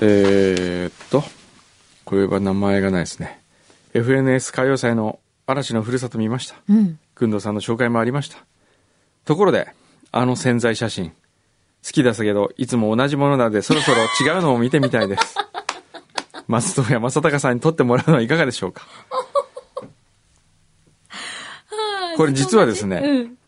[0.00, 1.24] えーっと、
[2.04, 3.40] これは名前がないですね。
[3.94, 6.56] FNS 歌謡祭の嵐のふるさと見ました。
[6.68, 6.76] うん。
[6.78, 6.98] うん。
[7.14, 8.38] くんどさんの紹介もありました。
[9.24, 9.68] ところで、
[10.12, 11.12] あの潜在写真、
[11.88, 15.36] 好きだけど、いつも同じものなので、そろそろ違うのを見てみたいです。
[16.46, 18.86] 松任谷正隆さんに撮ってもらうのはいかがでしょうか？
[22.18, 23.38] これ実はですね、うん。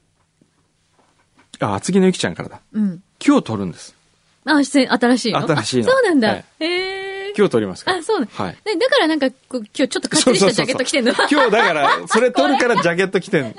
[1.60, 2.60] あ、厚木のゆきちゃんからだ。
[2.72, 3.02] うん。
[3.24, 3.94] 今日撮るんです。
[4.46, 5.46] あ、出演、新しいの？
[5.46, 6.32] 新しいのあそうなんだ。
[6.60, 7.34] えへえ。
[7.36, 7.98] 今日撮りますから。
[7.98, 8.56] あ、そうなんはい。
[8.64, 11.12] でだからなんか、今日ちょっとかっちりしたジャケット着てんの？
[11.12, 13.48] 今日だから、それ撮るからジャケット着てんの。
[13.52, 13.56] なん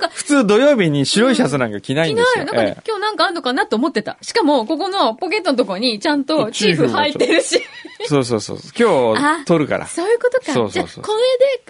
[0.00, 2.44] か、普通土曜日に白いシャツなんか着ない着んですよ。
[2.44, 4.18] ないなんか今日なんかあんのかなと思ってた。
[4.22, 7.60] しかも、ここのポケットのとこにちゃんとチーフ入ってるし。
[8.06, 8.58] そうそうそう。
[8.78, 9.86] 今日あ撮るから。
[9.86, 10.52] そういうことか。
[10.52, 11.12] そうそうそうじゃあ、こ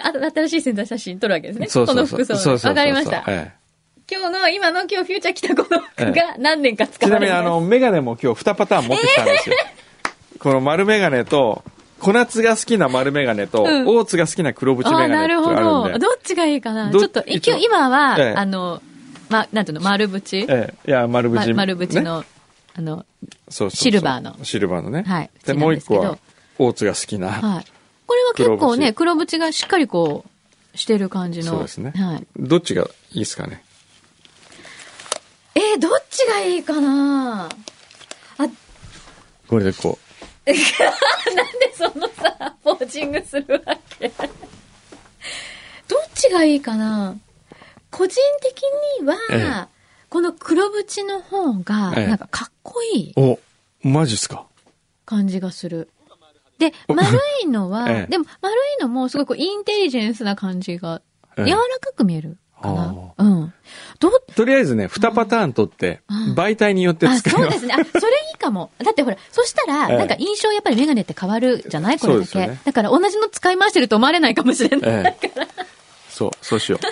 [0.03, 1.67] れであ新しい潜在写真撮るわけですね。
[1.69, 2.07] そうそうそう。
[2.07, 2.41] この服装で。
[2.41, 3.25] そうそうそうわかりました。
[3.29, 3.63] ええ
[4.11, 7.51] 今日の、今の今日フューチャー着たこの服えが 何年か使ちなみにあわれる。
[7.53, 9.57] の、メガネも今日2パターン持ってきたんですよ。
[10.39, 11.63] この丸メガネと、
[12.03, 15.99] 小夏が好きな丸メガネと、うん大津が好きな黒縁メガあ、ネってなるほあるんで。
[16.01, 16.09] ど。
[16.09, 16.91] どっちがいいかな？
[16.91, 17.05] どち？
[17.05, 18.83] ょっと、一応今は、ええあの、
[19.31, 21.35] ま、なんていうの、丸縁、ええ、いや、丸縁。
[21.51, 22.25] ま丸縁ねの、
[22.75, 25.05] あの、そうそうそうシルバーのシルバーのね。
[25.07, 26.19] はいで、縁もう一個は、
[26.59, 27.31] 大津が好きな。
[27.31, 27.67] はい。
[28.07, 30.25] これは結構ね、黒縁がしっかりこ
[30.75, 31.47] う、してる感じの。
[31.47, 31.93] そうですね。
[31.95, 32.27] はい。
[32.37, 33.63] どっちがいいですかね？
[35.55, 37.49] えーどっちがいいかな？
[38.39, 38.49] あ、
[39.49, 39.99] これでこ
[40.47, 44.09] なんでそのさ、ポージングするわけ？
[44.09, 47.17] どっちがいいかな？
[47.91, 48.63] 個人的
[49.01, 49.73] には、ええ
[50.09, 53.13] この黒縁の方が、ええなんかかっこいい。
[53.17, 53.21] う。
[53.21, 53.39] お、
[53.83, 54.47] マジっすか？
[55.07, 55.89] 感じがする。
[56.59, 61.03] で、丸いのは、 ええでも丸いのもすごいこうインテリジェンスな感じが、
[61.37, 62.95] ええ柔らかく見えるかな。
[63.19, 63.53] あうん。
[64.35, 67.45] とりあえずね、2パターン取ってうん、媒体によってあ、使います。
[67.45, 67.75] そうですね。
[67.75, 68.71] あ、それいいかも。
[68.79, 71.99] だってほら、そしたら、ええなんか印象やっぱりメガネって変わるじゃない？
[71.99, 74.91] これだけ、だから同じの使い回してると思われないかもしれない。
[74.91, 75.31] ええ。
[76.09, 76.87] そう、そうしよう。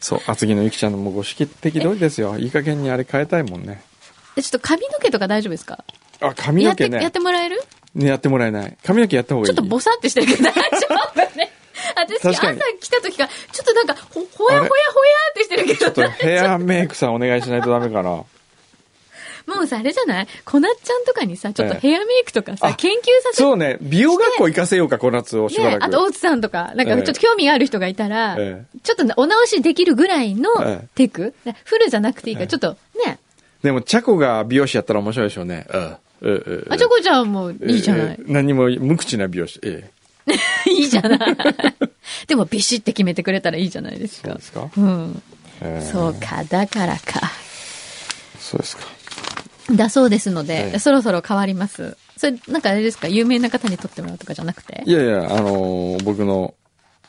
[0.00, 2.38] そう、厚木のゆきちゃんのもうご指摘通りですよ。
[2.38, 3.82] いい加減にあれ変えたいもんね。
[4.36, 5.84] えちょっと髪の毛とか大丈夫ですか？
[6.20, 7.02] あ、髪やって、の毛ね。
[7.02, 7.62] やってもらえる？
[7.94, 8.76] ねやってもらえない。
[8.84, 9.54] 髪の毛やった方がいい。
[9.54, 10.60] ちょっとボサってしてるけど大丈
[11.12, 11.50] 夫ね。
[12.20, 14.70] 私、朝来た時から、ちょっとなんか、ほ、ほやほやほや
[15.30, 18.22] ってしてるけど、ちょっとヘアメイクさんお願いしないとダメかな。
[19.46, 20.26] もうさ、あれじゃない？
[20.46, 21.80] こなっちゃんとかにさ、ちょっとええ。
[21.80, 25.80] ヘアメイクとかさ、あ研究させて、そうね、美容学校行かせようか、小夏をしばらく。
[25.80, 30.88] ねあと、大津さんとか、なんかちょっと興味ある人がいたら、えちょっとねお直しできるぐらいのええ。
[30.94, 33.18] テク、フルじゃなくていいから、ちょっとね、
[33.62, 35.66] でも、チャコが美容師やったら面白いでしょうね。
[35.72, 35.96] うん。
[36.22, 38.16] うんうんあちょこちゃんもいいじゃない。
[38.18, 38.22] え。
[38.22, 39.60] ー何も無口な美容師。
[39.62, 39.90] え
[40.26, 40.32] え
[40.74, 41.36] いいじゃない。
[42.26, 44.42] でもビシって決めてくれたらいいじゃないですかそうで。
[44.42, 44.70] すか？
[44.76, 45.22] うん。
[45.60, 47.30] えーそうか、だからか。
[48.40, 48.82] そうですか。
[49.72, 51.96] だそうですので、ええそろそろ変わります。
[52.18, 53.08] それ、なんかあれですか？
[53.08, 54.82] 有名な方に撮ってもらうとかじゃなくて？
[54.86, 56.54] いやいや、あのー僕の、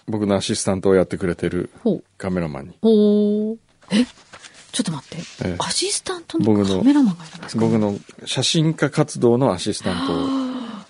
[0.07, 1.69] 僕のアシスタントをやってくれてる。
[2.17, 2.73] カメラマンに。
[2.81, 3.57] おー。
[3.91, 4.05] え？
[4.71, 5.23] ちょっと待って。
[5.45, 7.61] ええアシスタントのカメラマンがいるんですか？
[7.61, 10.44] 僕の写真家活動のアシスタントを、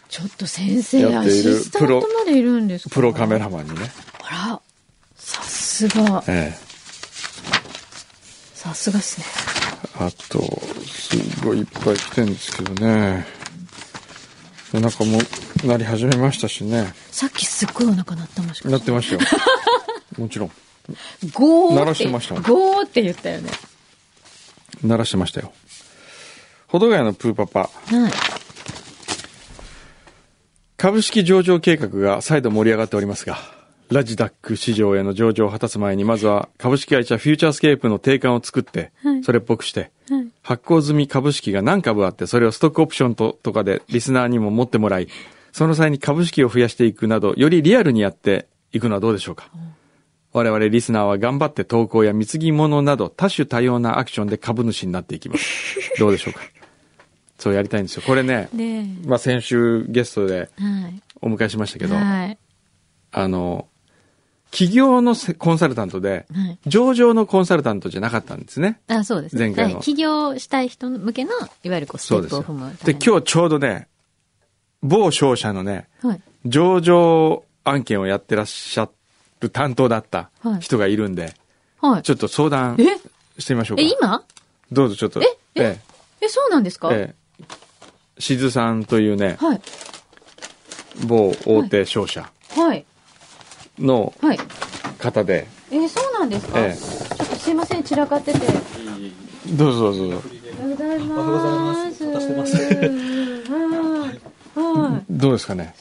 [0.10, 2.96] ちょっと先生、アシスタントまでいるんですか？
[2.96, 3.92] プロカメラマンにね。
[4.24, 4.62] あら、
[5.16, 6.66] さすが、ええ
[8.54, 9.26] さすがっすね。
[10.00, 10.42] あと、
[10.86, 13.26] すごいいっぱい来てるんですけどね。
[14.74, 15.20] お腹も
[15.64, 16.94] 鳴り始めましたしね。
[17.12, 18.70] さっきすっごいお腹鳴ったもしかして。
[18.70, 19.30] 鳴ってましたよ。
[20.18, 20.52] もちろん。
[21.34, 21.80] ゴーって。
[21.80, 23.52] 鳴らしてましたゴーって言ったよね。
[24.84, 25.54] 鳴らしてましたよ。
[26.68, 27.60] 保土ヶ谷のプーパパ。
[27.60, 27.70] は
[28.10, 28.12] い。
[30.78, 33.38] 株式上場計画が再度盛り上がっておりますが、
[33.90, 40.28] ラジダック市場への上場を果たす前に、まずは株式会社フューチャースケープの定款を作ってはい、それっぽくして、はい。
[40.42, 45.08] 発行済み株式が何株あって、それをストックオプションととかでリスナーにも持ってもらい、
[45.54, 49.50] その際に株式を増やしていくなど、よりリアルにやっていくのはどうでしょうか。
[50.34, 55.80] 我々リスナーは頑張って投稿や貢ぎ物など多種多様なアクションで株主になっていきます。
[55.98, 56.42] どうでしょうか。
[57.38, 58.04] そうやりたいんですよ。
[58.06, 60.50] これね、ねまあ先週ゲストで。
[61.22, 62.38] お迎えしましたけど、はい。
[63.12, 63.68] あの、
[64.52, 66.60] 企業のせコンサルタントで、はい。
[66.68, 68.80] 上場のコンサルタントじゃなかったんですね。
[68.88, 69.48] あ、そうですね。
[69.48, 69.84] 前回のはい。
[69.84, 71.32] 起業したい人向けの、
[71.64, 72.78] いわゆるこう、ステップを踏む。。
[72.84, 73.88] で、今日ちょうどね、
[74.84, 76.08] 某商社のね、日。
[76.08, 76.22] はい。
[76.46, 78.88] 上場案件をやってらっしゃ
[79.40, 81.34] る担当だったはい人がいるんで、
[81.82, 82.04] はい。
[82.04, 83.42] ちょっと相談え？
[83.42, 83.84] してみましょうか。
[83.84, 84.24] え、今？
[84.72, 85.22] どうぞちょっと。
[85.22, 85.26] え？
[85.56, 85.80] え？
[86.22, 86.94] え、そうなんですか？
[86.94, 87.16] え、ええ。
[88.20, 89.62] しずさんというね、はい。
[91.06, 92.86] 某大手商社はい。
[93.80, 94.40] のはい。
[95.00, 98.40] 方で、えーそうなんですか、えちょっとすいません、散らかってて。
[98.46, 98.52] え。
[99.54, 100.28] どうぞどうぞどうぞ。
[100.58, 102.06] おはようございます。
[102.06, 102.62] 渡してますは
[104.14, 104.20] い。
[104.94, 105.04] はい。
[105.10, 105.76] どうですかね？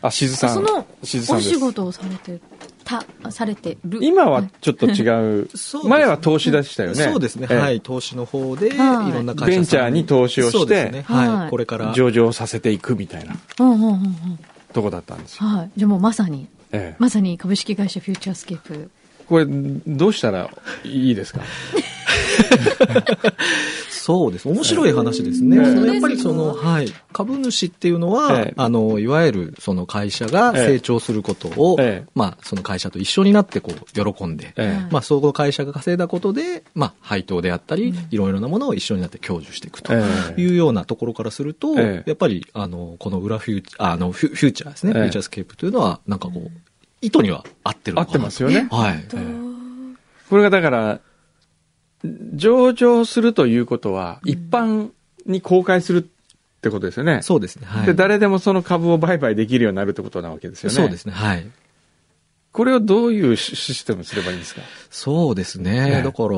[0.00, 0.54] あ、しずさん。
[0.54, 1.60] その、しずさんですお仕。
[1.60, 2.40] 事をされて
[2.84, 3.98] た、されてる。
[4.02, 5.08] 今はちょっと違
[5.40, 5.42] う。
[5.44, 5.48] ね
[5.84, 6.94] 前は投資でしたよね。
[6.96, 7.46] そうですね。
[7.50, 7.80] ええはい。
[7.80, 11.02] 投資の方で、いはいろんな会社さんベンチャーに投資をしてそうですね。
[11.02, 11.50] はいはい。
[11.50, 11.92] これから。
[11.92, 14.38] 上場させていくみたいなうんうんうんうん。
[14.72, 15.46] とこだったんですよ。
[15.46, 15.70] はい。
[15.76, 16.96] じゃあもうまさに、ええ。
[16.98, 18.90] まさに株式会社フューチャースケープ。
[19.26, 20.50] これ、どうしたら
[20.84, 21.40] いいですか？
[23.90, 24.46] そうです。
[24.48, 25.56] 面白い話ですね。
[25.56, 26.92] ええそのやっぱりその、はい。
[27.12, 28.54] 株主っていうのは、ええ。
[28.56, 32.10] あの、いわゆるその会社が成長することを、ええ。
[32.14, 34.52] まあ、その会社と一緒になってこう、喜んで、
[34.90, 40.02] まあ、その会社が稼いだことで、まあ、配当であったり、いろいろなものを一緒になって享受していくとえ
[40.36, 40.40] え。
[40.40, 42.10] いうようなところからすると、ええ。
[42.10, 45.00] やっぱり、あの、この裏フューチャー、あの、フュフューチャーですね、ええ。
[45.00, 46.50] フューチャースケープというのは、なんかこう、
[47.04, 48.94] 意図には合ってる合ってますよねはい。
[48.94, 49.44] ええ
[50.30, 51.00] これがだから、
[52.34, 54.90] 上場するということは、一般
[55.26, 56.02] に公開するっ
[56.60, 57.20] てことですよね。
[57.22, 57.66] そうですね。
[57.66, 57.86] はい。
[57.86, 60.74] で、誰でもその株を売買できるようになるってことなわけですよね。
[60.76, 61.12] そうですね。
[61.12, 61.46] はい。
[62.52, 64.62] これをどういうシシステムにすればいいんですか？
[64.90, 65.90] そうですね。
[65.96, 66.28] ええだから、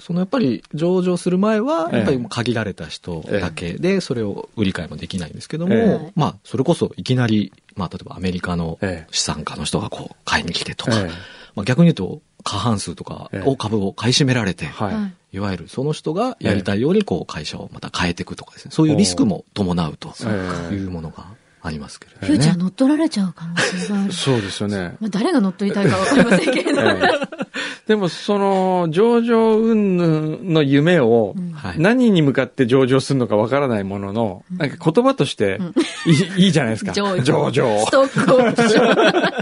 [0.00, 1.98] そのやっぱり上場する前は、ええ。
[1.98, 6.12] やっぱり限られた人だけで、それを売り買いもできないんですけども、ええ。
[6.14, 9.12] まあ、それこそいきなり、まあ、例えばアメリカのええ。
[9.12, 11.06] 資産家の人がこう、買いに来てとか、ええ。
[11.54, 13.48] まあ、逆に言うと、過半数とかええ。
[13.48, 14.94] を株を買い占められて、はい。
[14.94, 21.24] はいいわゆるその人がやりたいようにこう会社をまた変えていくとかですね、そういうリスクも伴うとええいうものが
[21.62, 22.62] ありますけれどフューチャーね。
[22.62, 24.12] 乗っ取られちゃう可能性がある。
[24.12, 24.96] そうですよね。
[25.00, 26.80] まあ、誰が乗っ取りたいかわかりませんけれど。
[26.80, 27.40] ええ
[27.86, 31.78] でも、その、上場云々の夢を、はい。
[31.78, 35.58] 何に向かって上場するのかわからないものの、なんか言葉として
[36.06, 36.92] いい,、いいじゃないですか。
[36.92, 37.90] 上上場ス。
[37.90, 38.94] トックオプション。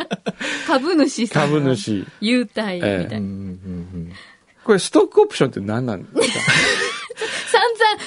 [0.66, 1.48] 株主さん。
[1.50, 1.60] 株。
[1.76, 2.06] 主。
[2.22, 2.86] 優待みたいな。
[2.86, 3.20] ええうんうんう
[3.98, 4.12] ん
[4.64, 6.52] これストックオプションって何なんですか？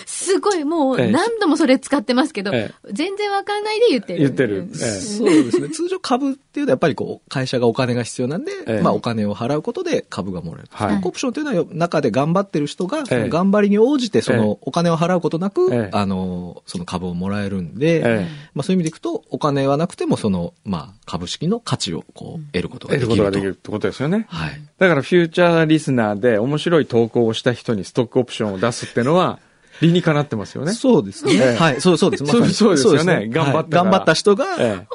[0.06, 4.20] すすごいもうええ何度もそれ使ってますけど、え全然わかんないで言ってる。
[4.20, 5.70] 言ってるうんええそうですね。
[5.70, 10.70] 通常株っていうのはやっぱりこう、会社がお金が必要なんで、ええまあお金を払うことで株がもらえる。
[10.72, 23.16] はいストックオプションというのは中で頑張ってる人が、頑張りに応じてそええのお金を払うことなく、ええあの、その株をもらえるんで、ええまあそういう意味でいくと、お金はなくてもその、まあ株式の価値をこう、得ることが得できると。
[23.16, 24.26] ることができるってことですよね。
[24.30, 24.62] はい。
[24.78, 29.40] だからフューチャーリスナーで面白い投稿をした人にストックオプションを出すってのは
[29.82, 30.74] 理にかなってますよね。
[30.74, 31.34] そうですね。
[31.34, 31.82] ええはい。
[31.82, 32.26] そうそうです。
[32.26, 34.86] そうまさにそうですよねそう頑張ったはい頑張った人が、ええ大丈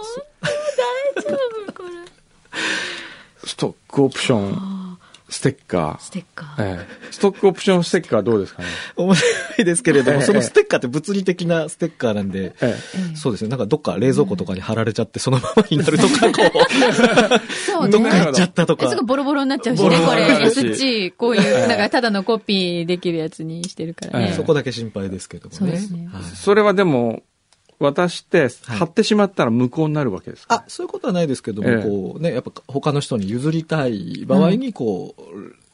[1.66, 1.88] 夫これ。
[3.44, 4.85] ストックオプション
[5.28, 6.56] ステッカステッカー。
[6.56, 6.76] ー。
[6.76, 8.68] ええストックオプションステッカーどうですかね？
[8.96, 12.74] 面白いですけれども、ええそのステッカーって物理的なステッカーなんで、え
[13.16, 13.48] そうですね。
[13.48, 16.50] なんかどっか冷蔵庫とかに貼られちゃってそのままになるとか、こ
[17.66, 18.10] そうう、どっね。
[18.10, 18.96] か行っちゃったとかえす。
[18.96, 20.26] ぐボロボロになっちゃうしね、これ。
[20.48, 24.34] SG、こういう、なんかただのコピーできるやつにしてるからねええ。
[24.34, 25.58] そこだけ心配ですけどもね。
[25.58, 27.22] そうですねはいえそれはでも、
[27.78, 31.82] 渡して貼ってしまったら無効になるわけですか、あ、そういうことはないですけども、ええ。
[31.82, 35.22] こうね、やっぱ他の人に譲りたい場合に、こう、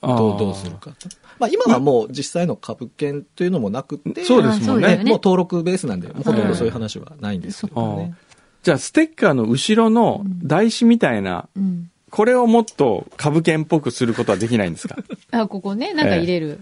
[0.01, 0.19] あー。
[0.19, 0.91] どう、どうするか。
[0.91, 1.09] と。
[1.39, 4.87] まあ今はもう実際の株券というのもなくて、そうですもんね。
[4.87, 8.15] あそうだよもう登録ベースなんで、ほとんどそういう話はないんですけどもね。
[8.63, 11.91] じゃあステッカーの後ろの台紙みたいな、うん。
[12.11, 14.97] これをもっと株券っぽくすることはできないんですか？
[15.33, 16.61] あ、ここね、なんか入れる。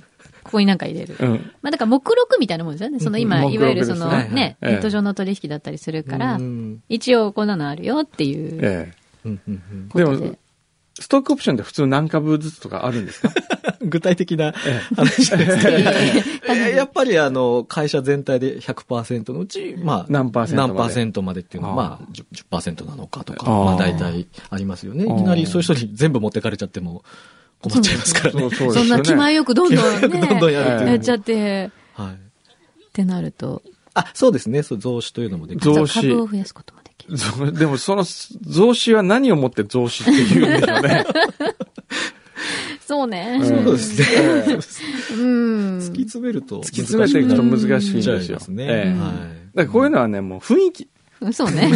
[0.50, 1.14] ここになんか入れる。
[1.20, 1.52] うん。
[1.62, 2.98] まあだから目録みたいなもんですよね。
[2.98, 6.82] その今、いわゆるそのねネット上の取引だったりするからう、ん。
[6.88, 8.92] 一応こんなのあるよっていうえ
[9.24, 10.16] うんうんうんことで。
[10.18, 10.36] でも。
[10.98, 13.30] ストックオプションって普通何株ずつとかあるんですか？
[13.80, 14.52] 具体的な
[14.96, 15.78] 話ですけど。
[16.52, 20.72] え やっぱりあの、会社全体で100%のうち、まあ、何パーセントまで。
[20.74, 25.04] 何パーセントまでっていうのは、あーまあ、10%, 10%なのかとか、まあ大体ありますよね。
[25.04, 27.02] いきなりそういう人に全部持ってかれちゃっても
[27.60, 28.50] 困っちゃいますからね。
[28.50, 32.14] そねそんな気前よくどんどんね、どんどんやるやっちゃって、はい。
[32.14, 32.18] っ
[32.92, 33.62] てなると、
[33.94, 34.62] あ、そうですね。
[34.62, 35.74] そう増資というのもできる。
[35.74, 37.52] 増資株を増やすこともできる。
[37.52, 41.04] でもその増資は何をもって増資って言うんでしょうね。
[42.86, 43.40] そうね。
[43.42, 44.06] そうですね。
[44.10, 45.78] ええうん。
[45.78, 46.56] 突き詰めると。
[46.56, 48.38] 突突き詰めていくと難しいんですよ。
[48.48, 48.64] ね。
[48.64, 49.56] ええはい。
[49.56, 50.88] だこういうのはね、もう雰囲気、
[51.32, 51.70] そうね。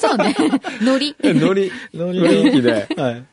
[0.00, 0.36] そうね。
[0.82, 1.14] ノリ。
[1.22, 3.24] ノリ、ノリ雰囲気で、はい。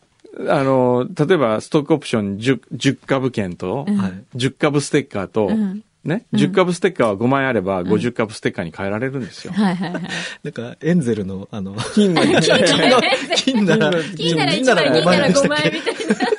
[0.47, 4.13] あの、例えばストックオプション 10, 10株券と、うんはい。
[4.35, 9.53] 10株ステッカーと、うんね、うん10株ステッカーは5枚あれば50株ステッカーに変えられるんですよ。
[9.53, 10.03] はいはいはい。
[10.43, 13.01] なんか、エンゼルの、あの、金の、金の、
[13.35, 16.33] 金なら、金なら1枚、銀なら5枚みたいな。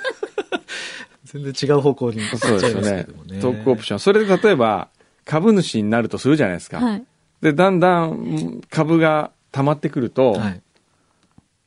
[1.25, 3.07] 全然違う方向に行っちゃいますけそうですよね。
[3.29, 4.01] ストックオプション。
[4.01, 4.89] それで例えば、
[5.25, 6.79] 株主になるとするじゃないですか。
[6.79, 7.05] はい。
[7.41, 10.61] で、だんだん株が溜まってくると、はい。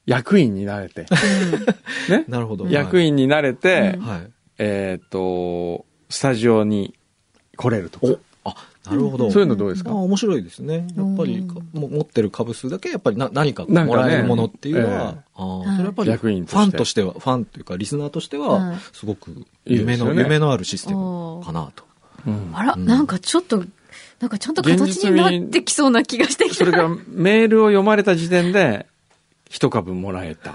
[0.08, 1.06] 役員になれて、
[2.10, 2.66] ね、なるほど。
[2.68, 4.32] 役員になれて、はい。
[4.58, 6.96] えっ、と、スタジオに
[7.58, 8.08] 来れるとか。
[8.46, 8.56] お、あ、
[8.86, 9.30] なるほど。
[9.30, 10.88] そういうのどうですか、あ面白いですね。
[10.96, 16.56] やっぱりか、も持ってる株数だけ、やっぱりな何かもらえるものっていうのえは、ああそれはやっぱり、役員として。
[16.56, 21.84] ファンとしては、ファンというか、リスナーとしてははい、すごく夢の、夢のあるシステムかなと。
[22.26, 22.52] うん。
[22.54, 22.86] あら、うん。
[22.86, 23.66] なんかちょっと、
[24.20, 26.56] なんかちゃんと形になってきそうな気がしてきた。
[26.56, 28.88] それからメールを読まれた時点で、
[29.50, 30.54] 一株もらえた。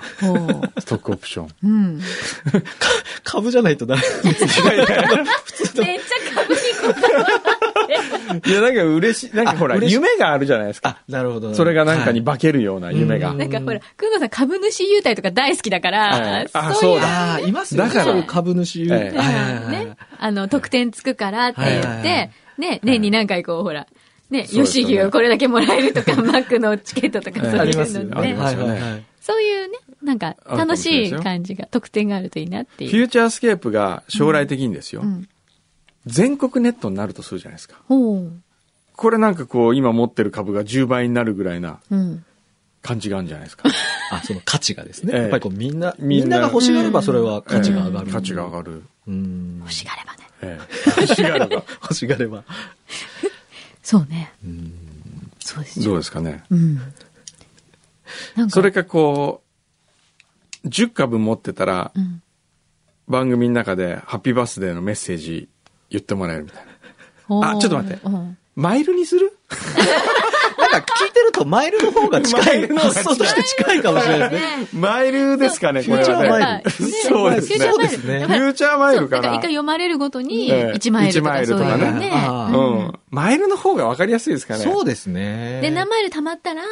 [0.81, 1.49] ストックオプション。
[1.65, 1.97] うん。
[1.97, 2.03] め
[2.61, 2.63] っ
[3.25, 4.47] 株じゃないとダメです。
[4.49, 4.65] ちゃ
[6.35, 6.61] 株に
[6.95, 7.27] こだわ
[8.47, 9.37] いや、なんか嬉しい。
[9.37, 10.91] なんかほら、夢があるじゃないですか。
[10.91, 11.55] あ、なるほど。
[11.55, 13.31] それがなんかにはい化けるような夢が。
[13.31, 17.95] うんなんかほら、くんのさん株主優待とか大好きだかはらい、あそうだああ、いますよね。
[17.95, 19.05] だから株主優待
[19.71, 23.87] ね、あの、得点つくからって言ってい、ね、年に何回こう、ほら、
[24.33, 28.49] ね、そうですよね吉牛これだけもらえるとか、マックのチケットとかええそういうのねありま。
[28.49, 29.05] すよねはいはいはい。
[29.21, 32.91] そういうね、なんか楽しい感じが、得点があるといいなっていう。
[32.91, 35.29] フューチャースケープが将来的にですよ、うん。
[36.07, 37.77] 全国ネットになるとするじゃないですか。
[37.89, 42.25] これなんかこう、今持ってる株が10倍になるぐらいなうん。
[42.83, 43.69] 感じがあるんじゃないですか。
[44.11, 45.13] あ、その価値がですね。
[45.15, 48.07] ええやっぱりこうみんな、みんなが欲しがればそれは価値が上がる。
[48.07, 48.83] ええ価値が上がる。
[49.07, 49.59] うん。
[49.61, 50.19] 欲しがればね。
[50.43, 51.65] ええ欲しがれば。
[51.83, 52.43] 欲しがれば。
[53.83, 54.33] そうね。
[54.45, 54.73] うん
[55.41, 55.85] そうですよ。
[55.87, 56.45] どうですかね。
[56.51, 56.77] うん。
[58.37, 59.43] なんか、それかこ
[60.65, 62.23] う、10株持ってたらう、ん。
[63.09, 65.49] 番組の中でハッピーバースデーのメッセージ
[65.91, 66.67] 言ってもらえるみたい
[67.29, 67.51] な。
[67.53, 69.37] あちょっと待ってうんマイルにする？
[70.59, 74.81] なんか聞いてるとマイルの方が近い、マイルの方が発想として近いかもしれないですね。
[74.81, 76.63] マイルですかね、これフューチャーマイルはね。
[77.09, 77.67] そうですね。
[77.67, 79.39] フューチャーマイルそうですねフューチャーマイルかそうだからな。
[79.39, 82.13] 一回読まれるごとに、ええ1マイルと1マかそうイルとかね。
[83.11, 84.65] マイルの方が分かりやすいですかね。
[84.65, 85.61] そうですね。
[85.61, 86.63] で、何マイル貯まったら、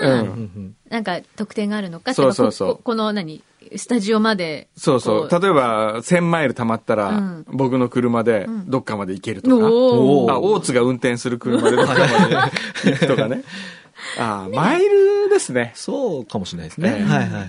[0.89, 3.43] なんか特典があるのかそうそうそうこの何？
[3.77, 4.69] スタジオまで。
[4.77, 5.29] そうそう。
[5.29, 10.35] こ例えば、1000マイル貯まったら、うん僕の車でどっかまで行けるとか。
[10.35, 11.99] あ、大津が運転する車でどっかま
[12.29, 12.37] で
[12.93, 13.43] 行くとかね。
[14.19, 15.73] あマイルですね。
[15.75, 16.97] そうかもしれないですね。
[17.01, 17.49] ええはいはいはい。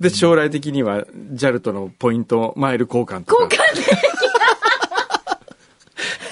[0.00, 1.04] で、将来的には
[1.34, 3.44] JAL とのポイント、マイル交換とか。
[3.44, 3.86] 交換でき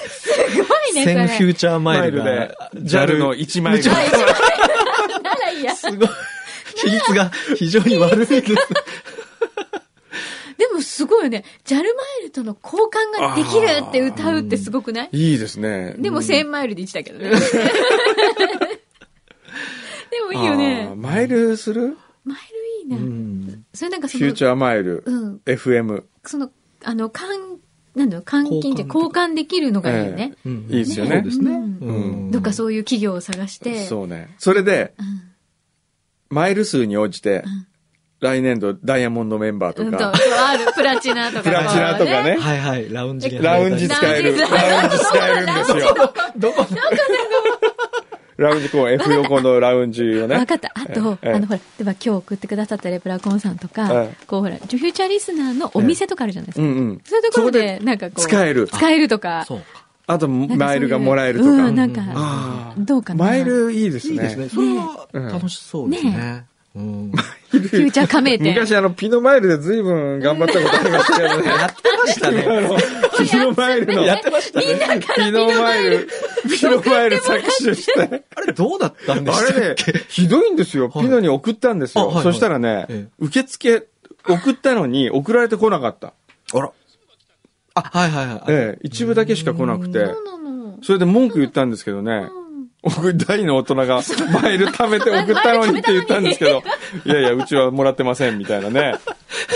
[0.09, 1.15] すごいね、それ。
[1.15, 3.83] 1000フューチャーママイルで、JAL の1マイル。
[5.23, 5.75] ならいいや。
[5.75, 6.09] すごい。
[6.75, 8.53] 比率が非常に悪いです。
[11.23, 11.43] よね。
[11.65, 11.83] JAL マ
[12.21, 15.09] イルとの交換ができるって歌うってすごくない？
[15.11, 15.95] いいですね。
[15.97, 17.29] でも1000マイルで1だけどね。
[20.11, 20.91] でもいいよね。
[20.95, 21.97] マイルする？
[22.23, 22.37] マイ
[22.87, 22.97] ルいいな。
[22.97, 23.65] うん。
[23.73, 25.41] それなんかその、フューチャーマイル、うん。
[25.45, 26.03] FM。
[26.25, 26.51] その、
[26.83, 27.23] あの、換、
[27.95, 30.33] なんだろう、換金って交交換換できるのがいいよね。
[30.45, 31.51] うんいいですよねそうですね。
[31.51, 33.85] うんうんどっかそういう企業を探して。
[33.85, 34.35] そうね。
[34.37, 35.05] それで、うん。
[36.29, 37.43] マイル数に応じて、ん
[38.21, 41.43] 来年度ダイヤモンドメンバーとうんと、か、ある、プラチナとか。
[41.43, 42.37] プラチナとかね。
[42.37, 44.37] はいはい、ラウンジにラウンジ使える。
[44.37, 46.13] ララウンジ使えるんですよ。
[46.37, 46.65] どこ
[48.37, 50.35] ラウンジ、こう、F 横のラウンジをね。
[50.35, 50.71] わかった。
[50.75, 56.63] あと、ええあの、ほら、例えば今日送ってくださったレプラコンさんとか、ええこうほら、フューチャーリスナーのお店とかあるじゃないですか。
[56.63, 57.01] うんうん。
[57.03, 58.21] そういうところそで、なんかこう。
[58.21, 59.45] 使える使えるとか。
[59.45, 59.65] そうか。
[60.05, 61.51] あと、なんかそういうマイルがもらえるとか。
[61.51, 63.25] うん、なんかどうかな。
[63.25, 64.13] マイルいいですね。
[64.13, 64.49] いいですね。
[64.49, 66.45] それは楽しそうですね。
[66.75, 67.11] うん。
[67.11, 68.53] フューチャー加盟店。
[68.53, 71.47] 昔あの、ピノマイルで随分頑張ったことありましたけどね。
[71.51, 72.43] やってましたね。
[73.29, 74.65] ピノマイルの、やってましたね。
[75.15, 76.07] ピノマイル、
[76.49, 78.23] ピノマイル搾取して。
[78.35, 79.75] あれどうだったんであしたれね
[80.07, 80.89] ひどいんですよ。
[80.89, 82.21] ピノに送ったんですよ。
[82.23, 83.87] そしたらねええ、受付、
[84.27, 86.13] 送ったのに送られてこなかった。
[86.53, 86.71] あら。
[87.73, 88.41] あ、はいはいはい。
[88.47, 89.99] ええ、一部だけしか来なくて。
[89.99, 90.77] そうなの。
[90.83, 92.29] それで文句言ったんですけどね。
[92.83, 94.01] 僕、大の大人が
[94.41, 96.63] マイル貯めて送ったのにって言ったんですけど、
[97.05, 98.95] いやいや、うちはもらってません、みたいなね。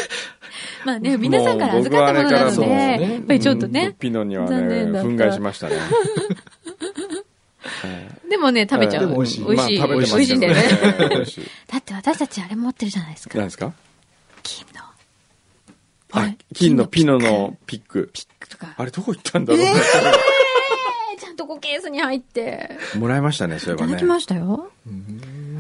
[0.86, 3.96] まあね、皆さんから預かったものなので、ねやっぱりちょっとうんね。
[4.00, 4.56] ピノにはね、
[4.86, 5.76] 憤慨しましたね。
[8.30, 9.08] でもね、食べちゃう。
[9.10, 9.80] 美味しい美味しい。
[9.80, 10.64] まあ食べてます美味しいんだよね。
[11.72, 13.38] だって私たちあれ持ってるじゃないですか。
[13.40, 13.74] 何ですか？
[14.44, 14.82] 金の。
[16.12, 18.12] あ、金のピノのピック。
[18.14, 18.76] ピックとか。
[18.78, 19.64] あれどこ行ったんだろう
[21.54, 21.54] ね。
[21.54, 22.70] えーちゃんとこうケースに入って。
[22.98, 23.94] もらいましたね、そういえばね。
[23.94, 24.72] いただきましたよ。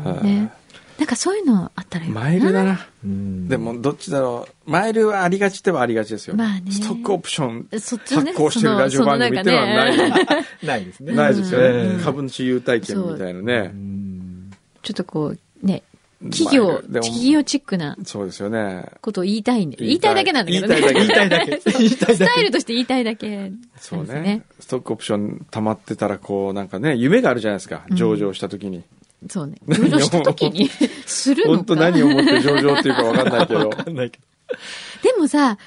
[0.03, 0.51] はいね。
[0.97, 2.87] なんかそういうのあったらいいかなマイルだな。
[3.03, 4.71] うんでも、どっちだろう。
[4.71, 6.35] マイルはありがちってはありがちですよ。
[6.35, 9.97] まあねストックオプションそっちのね発行してるラジオ番組ってのはない。
[9.97, 10.13] ね
[10.63, 11.13] ないですね。
[11.13, 12.03] ないですようんね。
[12.03, 13.73] 株主優待券みたいなね。
[14.83, 15.83] ちょっとこう、ね、
[16.29, 18.85] 企業、企業チックなそうですよね。
[19.01, 19.77] ことを言いたいんで。
[19.79, 20.81] 言いたいだけなんだけどね。
[20.81, 22.15] 言いたいだけ 言いたいだけ。
[22.15, 22.25] ス。
[22.25, 23.51] タイルとして言いたいだけ。
[23.77, 24.43] そうね。
[24.59, 27.85] ストックオプション溜まってたら、こう、なんかね、夢があるじゃないですか。
[27.91, 28.83] 上場した時に。
[29.29, 29.55] そうね。
[29.67, 30.69] 上場した時に
[31.05, 31.57] するのか。
[31.57, 33.69] 本当何をもって上場っていうかわかんないけど。
[33.69, 34.57] わかんないけど。
[35.03, 35.57] でもさ、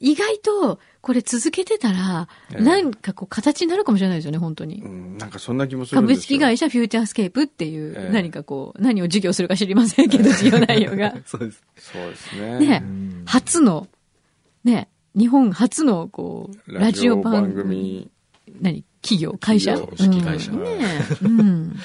[0.00, 4.88] 意外と、これ続けてたら、ええなんかこう形になるかもしれないですよね、本当にう。
[4.88, 6.16] ん、なんかそんな気もするんですよ。
[6.16, 11.14] 株式会社フューチャースケープっていう、ええ何かこう、何を事業するか知りませんけど、事業内容が。
[11.26, 11.62] そうです。
[11.76, 12.58] そうですね。
[12.58, 13.86] ねん初の、
[14.64, 18.10] ね、日本初の、こう、ラジオ番組、。
[18.62, 19.76] 何企業、会社？
[19.76, 20.78] 企業会社うんね
[21.22, 21.76] うん。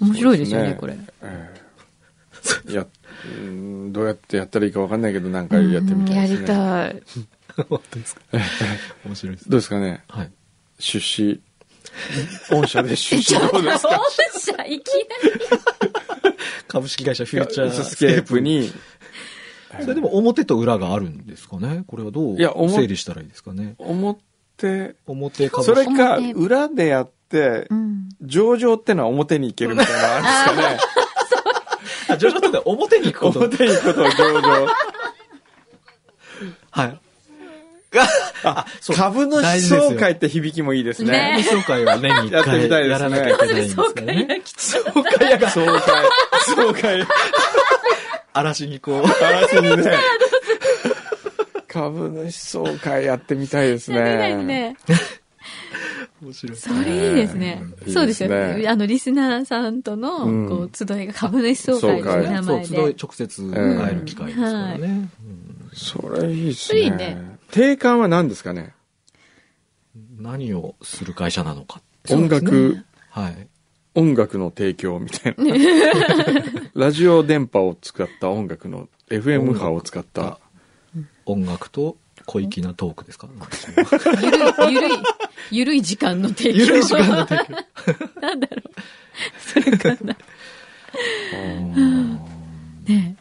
[0.00, 0.98] 面白いですよね、これ。
[1.22, 2.86] ええいや、
[3.24, 6.46] うんどうやってやったらいいかわかんないけど、なんかやってみたいですね。
[6.48, 7.35] うんやりたい。
[7.68, 8.20] 本当ですか？
[9.06, 9.48] 面白いです。
[9.50, 10.04] どうですかね？
[10.08, 10.32] はい。
[10.78, 11.40] 出資。
[12.50, 13.98] 御社で出資どうですか？
[13.98, 14.04] 御
[14.40, 16.36] 社、いきなり。
[16.68, 18.72] 株式会社フューチャースケープに。
[19.80, 21.84] それでも表と裏があるんですかね？
[21.86, 23.74] これはどういや表整理したらいいですかね？
[23.78, 24.20] 表、
[25.06, 28.08] 表株それか、表裏でやってう、ん。
[28.22, 30.78] 上場ってのは表に行けるみたいなのあるんですかね？
[32.08, 33.38] あ、上場って表に行くこと。
[33.40, 34.66] 表に行くことを上場。
[36.70, 37.00] はい。
[38.44, 41.44] あ、そう株主大事ですよ総会って響きもいいですねね。
[41.48, 44.42] 総会は年に一やってみたいですね回やらなきゃいけないんですね。
[45.18, 45.38] 会や
[46.72, 47.06] 会。
[48.32, 49.24] 嵐にこう。
[49.24, 49.98] 嵐にね。
[51.68, 54.76] 株主総会やってみたいですやれないね。
[54.88, 54.96] ね。
[56.22, 56.56] 面白い。
[56.56, 57.92] それいいですねうん。
[57.92, 62.76] そうですよねあの、リスナーさんとの、うんこう、集いが株主総会という名そう、前で集い。
[62.76, 65.08] 直接会える機会ですからね。
[65.74, 67.35] それいいですそれいいねね。
[67.50, 68.74] 定款は何ですかね？
[70.18, 71.80] 何をする会社なのか。
[72.10, 72.78] 音楽、
[73.10, 73.48] はい。
[73.94, 75.54] 音楽の提供みたいな。
[76.74, 80.38] ラジオ電波を使った音楽の FM 波を使った。
[81.24, 83.28] 音楽と小粋なトークですか？
[84.22, 84.98] ゆるい、ゆるい、
[85.50, 86.58] ゆるい時間の提供。
[86.58, 88.20] ゆるい時間の提供。
[88.20, 88.70] なんだろう。
[89.40, 90.16] それかな。
[92.86, 93.16] ね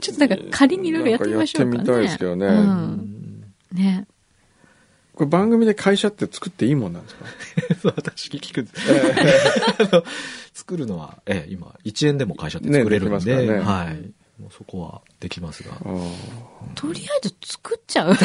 [0.00, 1.76] ちょっなんか仮にいろいろやってみましょうかね。
[1.76, 3.17] やってみたいですけどねうん。
[3.72, 4.06] ね。
[5.14, 7.24] これ番組で会社って作っていいもんなんですか？
[7.82, 8.82] そう私聞くんです。
[9.92, 10.04] あの
[10.54, 14.12] 作るのは、ええ、今、1円でも会社って作れるんで、ねできますからねはい。
[14.40, 15.72] もうそこはできますが。
[15.74, 16.12] あー
[16.76, 18.14] とりあえず作っちゃう。
[18.14, 18.20] で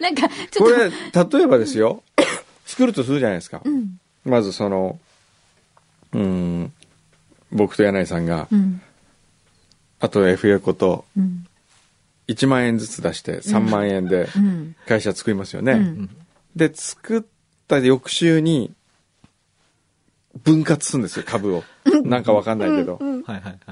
[0.00, 1.34] なんか、ちこょっと。
[1.38, 2.02] れ、例えばですよ。
[2.66, 3.62] 作るとするじゃないですか。
[3.64, 3.98] うん。
[4.24, 4.98] まずその、
[6.12, 6.72] うん、
[7.50, 8.82] 僕と柳井さんが、うん。
[10.00, 11.46] あと F 横とうん。
[12.28, 14.76] 1万円ずつ出して3万円でうん。
[14.86, 15.72] 会社作りますよね。
[15.72, 16.10] うん
[16.56, 17.22] で、作っ
[17.66, 18.72] た翌週に
[20.44, 21.64] 分割するんですよ、株を。
[22.04, 23.00] なんかわかんないけど。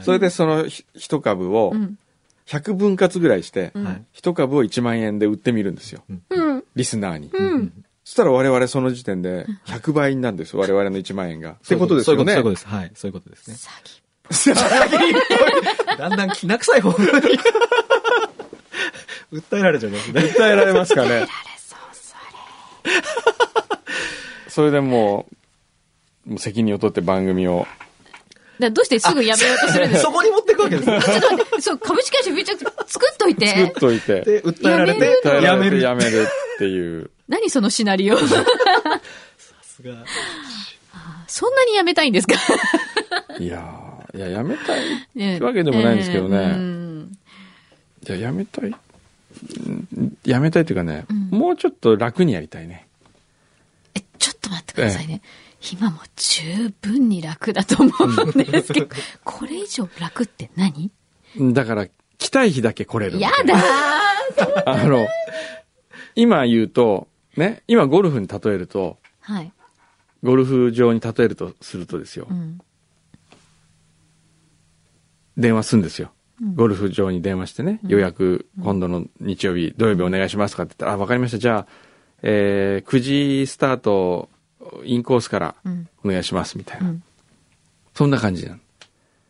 [0.03, 1.99] それでそのひ一株をうん。
[2.47, 4.05] 100分割ぐらいして、うんはい。
[4.11, 6.03] 一株を1万円で売ってみるんですよ。
[6.31, 6.65] うん。
[6.75, 7.31] リスナーに。
[7.33, 7.85] うん。
[8.03, 11.53] そしたら我々その時点で100倍になるんですよ、我々の1万円が。
[11.53, 12.33] ってことですよね。
[12.33, 12.67] そういうことです。
[12.67, 12.91] はい。
[12.95, 13.57] そういうことですね。
[13.57, 14.01] 詐欺。
[15.99, 17.07] だんだんきな臭い方に
[19.33, 20.21] 訴えられちゃいますね。
[20.23, 21.27] 訴えられますかね。
[24.49, 25.27] それでも
[26.27, 27.67] う、もう責任を取って番組を。
[28.59, 31.01] だどうしてすぐやめようとするんですそこに持っていくわけですね。
[31.01, 33.33] ちょっと待って、そう、株式会社フューチャー作っとい。
[33.35, 35.81] 作ってといて、で、訴えられて、やめる。
[35.81, 37.11] やめるっていう。
[37.29, 38.19] 何そのシナリオ？
[38.19, 38.27] さ
[39.63, 39.95] すが
[41.27, 42.35] そんなにやめたいんですか？
[43.39, 44.81] いやー、いや、やめたい。
[45.15, 47.13] ねってわけでもないんですけどねうん
[48.07, 48.75] いや、やめたい。
[49.45, 52.87] んやめたいっていうかね、うんもうちょっと楽にやりたいね。
[53.95, 55.23] え、ちょっと待ってくださいね。
[55.73, 58.89] 今も十分に楽だと思うんですけど、
[59.25, 60.91] これ以上楽って何？
[61.53, 61.87] だから、
[62.19, 63.21] 来たい日だけ来れる。
[63.21, 65.07] やだー あの、
[66.15, 69.53] 今言うと、ね、今ゴルフに例えると、はい。
[70.23, 72.35] ゴルフ場に例えるとするとですよう。
[72.35, 72.61] ん。
[75.37, 76.13] 電話するんですよ。
[76.43, 81.39] うんゴルフ場に電話してね、予約、今度の日曜日、土曜日お願いしますとかって言ったら、あ、わかりました。
[81.39, 81.67] じゃあ、
[82.23, 83.01] えー、9
[83.43, 84.31] 時スタート、
[84.85, 85.89] インコースからうん。
[86.05, 86.91] お願いします、みたいうな。
[86.91, 87.03] ん。
[87.95, 88.59] そんな感じなの。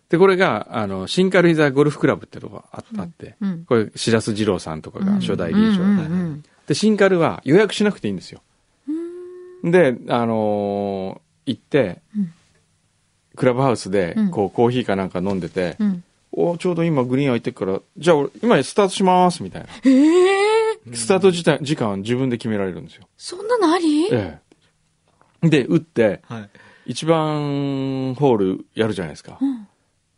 [0.08, 8.42] で、これが、あの、新軽井沢ゴルフクラブってとこがああって、うんこれ、白洲二郎さんとかが初代理事長うんだったうんうんで、新カルは予約しなくていいんですよ。
[9.64, 12.32] で、あのー行って、うん
[13.36, 16.04] クラブハウスでうん、こう、コーヒーかなんか飲んでて、うん。
[16.32, 19.68] おちょうど今グリーン空いてるから、じゃあ俺、今スタートします、みたいな。
[19.84, 23.08] ええー、スタート時間時間は自分で決められるんですよ。
[23.16, 24.06] そんなのあり？
[24.12, 24.38] え
[25.42, 25.48] え。
[25.48, 26.40] で、打って、は
[26.86, 26.92] い。
[26.92, 29.38] 1番ホールやるじゃないですか。
[29.40, 29.66] うん。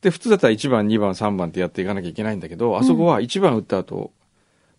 [0.00, 4.12] で、普通だったら1番、2番、3番ってやっていかなきゃいけないんだけど、あそこは1番打った後、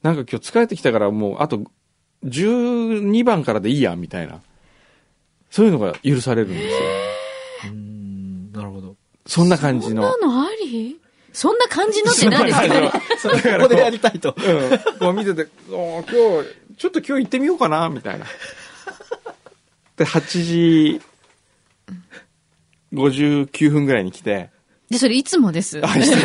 [0.01, 1.63] なんか今日疲れてきたからもう、あと
[2.25, 4.41] 12番からでいいや、みたいな。
[5.49, 6.71] そういうのが許されるんですよ。
[7.65, 8.95] うーん、なるほど。
[9.25, 10.09] そんな感じの。
[10.11, 10.99] そんなのあり？
[11.33, 12.67] そんな感じのって何ですか？
[12.67, 14.35] ねそれここでやりたいと。
[14.37, 14.99] うん。
[14.99, 18.25] こう見てて、おー今日、ちょっと今日行ってみようかな、みたいな。
[19.97, 21.01] で、8時
[22.93, 24.51] 59分ぐらいに来て、
[24.89, 25.83] で、それいつもです。
[25.83, 26.21] あしてる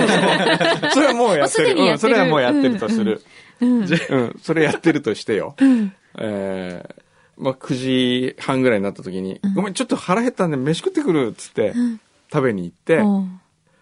[0.93, 1.71] それはもうやってあすでる。
[1.71, 3.23] うん、にやってるそれはもうやってるとする。
[3.61, 3.81] うん。
[3.81, 5.57] うん、それやってるとしてよ。
[5.59, 5.93] うん。
[6.19, 6.95] えー
[7.41, 12.01] まあ、9時半ぐらいになった時に、ごめん、ちょっと腹減ったんで飯食ってくるっつって、うん
[12.31, 13.27] 食べに行って、おう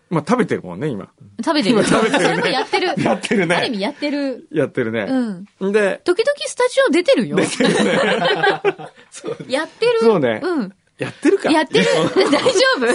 [0.09, 1.09] まあ食べてるもんね、今。
[1.45, 1.85] 食べてる。
[1.85, 2.95] 食べてるねそれもやってる。
[3.03, 4.49] やってるねある意味やってる。
[4.53, 5.07] やってるね。
[5.61, 5.73] うん。
[5.73, 7.39] で、時々スタジオ出てるよ。
[9.49, 10.01] やってる。
[10.01, 10.73] そうねうん。
[10.99, 11.85] やってるかやってる。
[12.15, 12.87] 大丈夫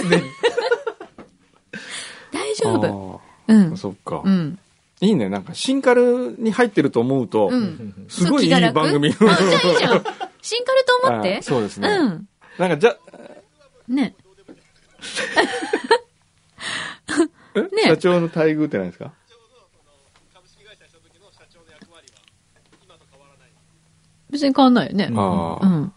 [2.32, 3.20] 大丈夫。
[3.48, 3.76] うあんー。
[3.76, 4.58] そっか、うん。
[5.00, 5.28] いいね。
[5.28, 8.06] なんか、シンカルに入ってると思うと、うん。
[8.08, 9.08] すごいいい番組。
[9.08, 10.04] あ、じゃあいいじゃん。
[10.40, 11.42] シンカルと思ってあ。
[11.42, 11.88] そうですね。
[11.88, 12.28] うん。
[12.58, 12.96] なんか、じゃ、
[13.88, 14.14] ね。
[17.54, 19.12] えね社長の待遇って何ですか？
[24.30, 25.10] 別に変わんないよね。
[25.14, 25.92] ああ、うん。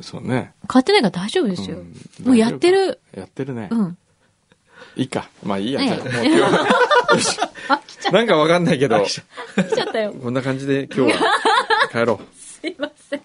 [0.00, 0.52] そうね。
[0.70, 1.82] 変わってないから大丈夫ですよう
[2.22, 2.26] ん。
[2.26, 3.00] もうやってる。
[3.16, 3.68] やってるね。
[3.72, 3.98] うん。
[4.94, 5.28] いいか。
[5.42, 5.80] まあいいや。
[5.80, 10.12] ねじゃあもう今日なんかわかんないけど、た、来ちゃったよ。
[10.12, 11.18] こんな感じで今日は
[11.90, 13.22] 帰ろすいません。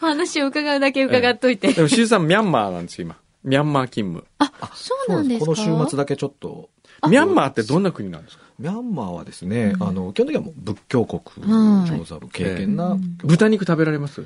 [0.00, 1.68] お話を伺うだけ伺っといて。
[1.68, 1.74] う。
[1.74, 3.16] でも、しずさん、ミャンマーなんですよ、今。
[3.44, 4.26] ミャンマー勤務。
[4.38, 5.46] あ、そうなんですか？
[5.46, 6.70] この週末だけちょっと、
[7.08, 8.44] ミャンマーってどんな国なんですか？
[8.58, 11.20] ミャンマーはですね、あの、基本的にはもう仏教国、
[11.50, 14.24] はい長座部経験な、豚肉食べられます？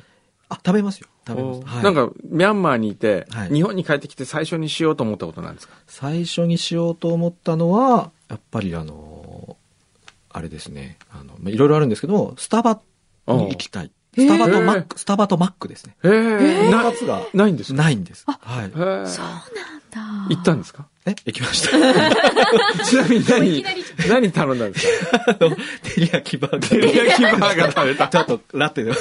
[0.49, 1.09] あ、食べますよ。
[1.27, 1.61] 食べます。
[1.65, 1.85] はい。
[1.85, 3.49] なんか、ミャンマーにいて、はい。
[3.49, 5.75] 日本に帰ってきて最初にしようと思ったことなんですか？
[5.87, 9.57] 最初にしようと思ったのは、やっぱりあの、
[10.31, 12.81] あれですね、あの、まあいろいろあるんですけど、スタバ
[13.27, 13.91] に行きたい。
[14.17, 15.97] スタバとマック、スタバとマックですね。
[16.05, 16.71] へえ。
[16.71, 17.23] な二つが？
[17.35, 17.83] ないんですか？
[17.83, 18.25] ないんです。
[18.27, 18.71] はい。
[18.73, 19.11] そうなんだ。
[20.31, 20.87] 行ったんですか？
[21.07, 21.71] え行きました。
[22.85, 23.65] ちなみに何
[24.09, 25.25] 何頼んだんですか？
[25.29, 25.57] あの、照
[26.01, 26.69] り焼きバーガー。
[26.69, 28.09] 照り焼きバーガー食べた。
[28.11, 28.91] ちょっとラテで。
[28.93, 28.95] へ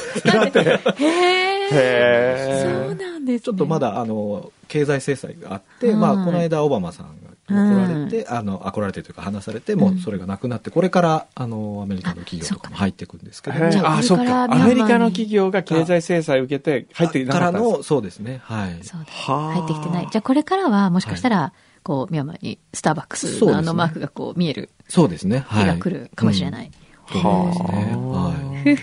[1.01, 1.69] え。
[1.71, 3.39] へそうなんです、ね。
[3.41, 14.23] ちょっとまだ、あの、経済制裁があって、はいまあ、この間、オバマさんが来られて、あの、あ、来られてというか話されて、もうそれがなくなって、これから、あの、アメリカの企業とかも入っていくんですけどああ、そっか。
[14.23, 17.45] これからアメリカの企業が経済制裁を受けて入ってなかか？
[17.45, 18.83] らの、そうですね、はい。
[18.83, 19.11] そうだ。
[19.11, 20.07] はあ入ってきてない。
[20.11, 25.63] じゃあこれからはもしかしたら、こう、ミャンマーにスターバックスのあのマークがこう見えるそうですね、はい。
[25.65, 26.71] 日が来るかもしれない。
[27.11, 27.95] そうですね。
[27.95, 28.33] は
[28.65, 28.77] い。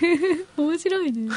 [0.61, 1.29] 面白いね。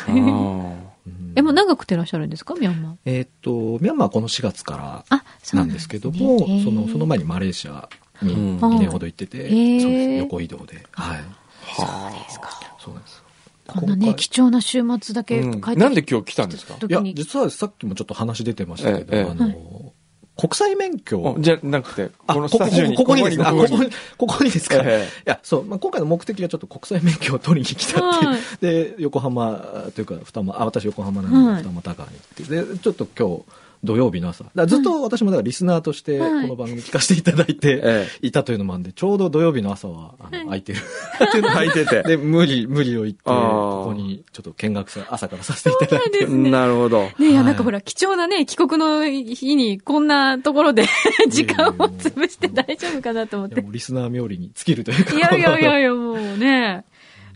[1.37, 2.55] え、もう長くてらっしゃるんですか？
[2.55, 2.95] ミャンマー。
[3.05, 3.51] えっと、
[3.81, 5.19] ミャンマーはこの4月から
[5.53, 7.89] ななんんですけどねも、その、その前にマレーシア
[8.23, 9.39] にうん2年ほど行ってて、
[9.81, 10.19] そうです。
[10.21, 10.85] 横移動で。
[10.93, 11.19] はい。
[11.63, 12.51] はですか。
[12.79, 13.23] そうなんです。
[13.67, 16.75] こんなね、貴重な週末だけ帰ってきて、うんなんで今日来たんですか？
[16.89, 19.93] いや、実はさっきもちょっと話出てましたけど、ええええあの、
[20.37, 22.95] 国際免許あじゃなくて、あこのスタジオに。
[22.95, 24.77] ここにですここここにですか？
[24.85, 28.31] ええいや、そう、まあ、今回の目的はちょっと国際免許を取りに来たっていう。
[28.31, 32.09] はいで、横浜というか、二間、あ、私横浜なんはいで、二間高に
[32.45, 33.45] 行って、で、ちょっと今日、
[33.87, 34.45] 土曜日の朝。
[34.67, 40.79] ずっと私もだからリスナーとして、こはいの番組聞かせていただいてえ、いたというのもあるんで、ちょうど土曜日の朝は、あの、空いてる。
[40.79, 46.21] っていうのが空いててで、無理、無理を言って、ここにちょっと見学さ、朝からさせていただいて。
[46.21, 47.03] なんですねなるほど。
[47.03, 50.85] ねいや、はいなんかほら、貴重なね、帰国の日にこんなところで
[51.29, 55.15] 時間を潰して大丈夫かなと思ってリスナー冥利に尽きるというか。
[55.15, 56.85] いやいやいやいや、もうね、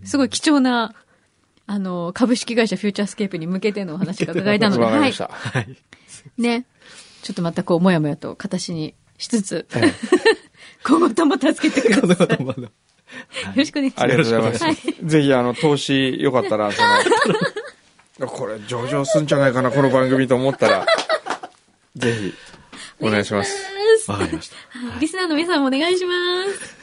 [0.05, 0.95] すごい貴重な、
[1.67, 4.85] あの、株式会社フューチャースケープに向けてのお話が伺えたので。
[4.85, 5.13] はい。
[6.39, 6.67] ね。
[7.23, 9.93] ちょっとまたこう、もやもやと形にしつつ、え
[10.85, 12.27] 今後とも助けてください。
[12.29, 12.71] このことまだよ
[13.57, 14.05] ろしくお願いします。
[14.05, 14.65] ありがとうございます。
[14.65, 16.83] はいぜひ、あの、投資よかったら、そ
[18.21, 20.87] の、これ上場すんじゃないかな、この番組と思ったら、
[21.97, 22.35] ぜひ、
[23.01, 23.71] お願いします。
[24.09, 24.57] わかりました。
[25.01, 26.13] リスナーの皆さんもお願いしま
[26.45, 26.81] す。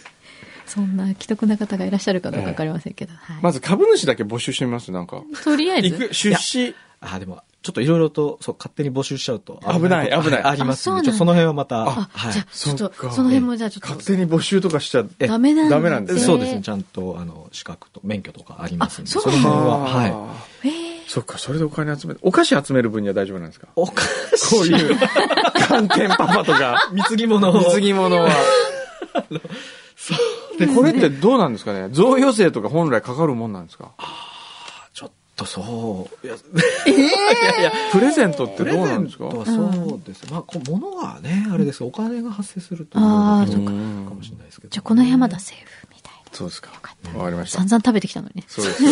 [0.65, 3.41] そんな既得な方がいらっしゃるかどうかわかりませんけど、はい。
[3.41, 5.23] まず株主だけ募集してみます、なんか。
[5.43, 6.75] とりあえず、出資。
[7.01, 9.59] あ、でも、ちょっといろいろと、そう、勝手に募集しちゃうと。
[9.71, 10.43] 危ない危ない。
[10.43, 12.33] ありますんで、あその辺はまた、あ、はい。
[12.33, 16.21] じゃあ、ちょっと、そっかその辺もじゃあちょっと、勝手に募集とかしちゃえダメなんだダメなんですね。
[16.25, 20.67] そうですね、ちゃんと、あの、資格と免許とかありますんで、あその辺は、ははい。
[20.67, 20.71] えー。
[21.07, 23.67] そっか、それでお金集めて、お菓子集める分には大丈夫なんですか？
[23.75, 24.01] おか
[24.35, 24.97] しこういう、
[25.67, 27.53] 寒天パパとか、 貢ぎ物を。
[27.59, 28.29] 貢ぎ物は。
[30.59, 31.89] で、これってどうなんですかね？
[31.91, 33.85] 贈与税とか本来かかるもんなんですか？
[33.85, 34.05] ちょっ
[35.37, 36.27] とそう。
[36.27, 36.35] いや、
[37.91, 39.29] プレゼントってプレゼンどうなんですか？
[39.29, 40.25] トはそうです。
[40.31, 44.71] まあ、こう物はね、あれですお金が発生すると、あーいろいろそっかかもしれないですけど。
[44.71, 46.71] じゃあこの辺まだセーフみたいそうですか。
[46.81, 47.67] かったわかりました散。
[47.67, 48.43] 々食べてきたのにね。
[48.47, 48.83] そうです。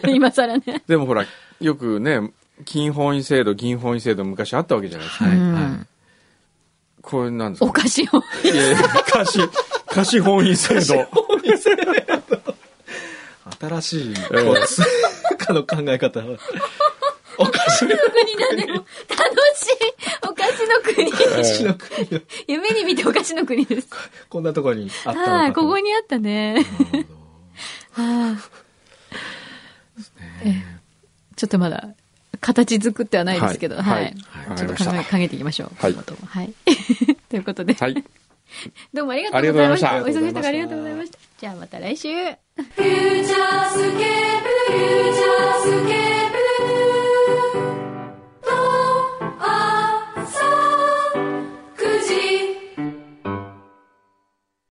[0.10, 0.82] 今更ね。
[0.86, 1.26] でもほら、
[1.60, 2.32] よくね、
[2.64, 5.24] 金本位制度、銀本位制度昔あったわけじゃないですか。
[5.26, 5.86] はい、うんはい。
[7.02, 7.66] これなんですか？
[7.66, 8.06] お菓子を。
[8.44, 8.78] いやいや
[9.10, 9.48] 貸し、
[9.88, 11.06] 貸し本位制度。
[13.60, 14.14] 新しい、え
[14.66, 14.82] 通
[15.38, 16.20] 貨の考え方。
[17.36, 17.88] おかしい。
[17.88, 18.86] 国なんでも楽
[19.56, 19.76] しい
[20.22, 21.08] お菓子の国。
[21.08, 23.88] おかしいの国の夢に見てお菓子の国です。
[24.28, 25.30] こんなところにあったのかと。
[25.30, 26.54] はい、ここにあったね。
[26.54, 26.98] なるほど
[28.02, 28.36] はい
[30.44, 30.74] ええ
[31.36, 31.88] ちょっとまだ、
[32.40, 34.02] 形作ってはないですけど、はいはい。
[34.04, 34.14] はい
[34.56, 35.70] ちょっと考え考えていきましょう。
[35.78, 36.54] はいはい。
[37.28, 38.04] ということで、はい。
[38.92, 39.92] どうもありがとうございました。
[39.92, 41.18] ありがとうございましたお忙しいところありがとうございました。
[41.44, 42.08] じゃあまた来週。
[42.08, 46.13] フューチャースケープフューチャースケ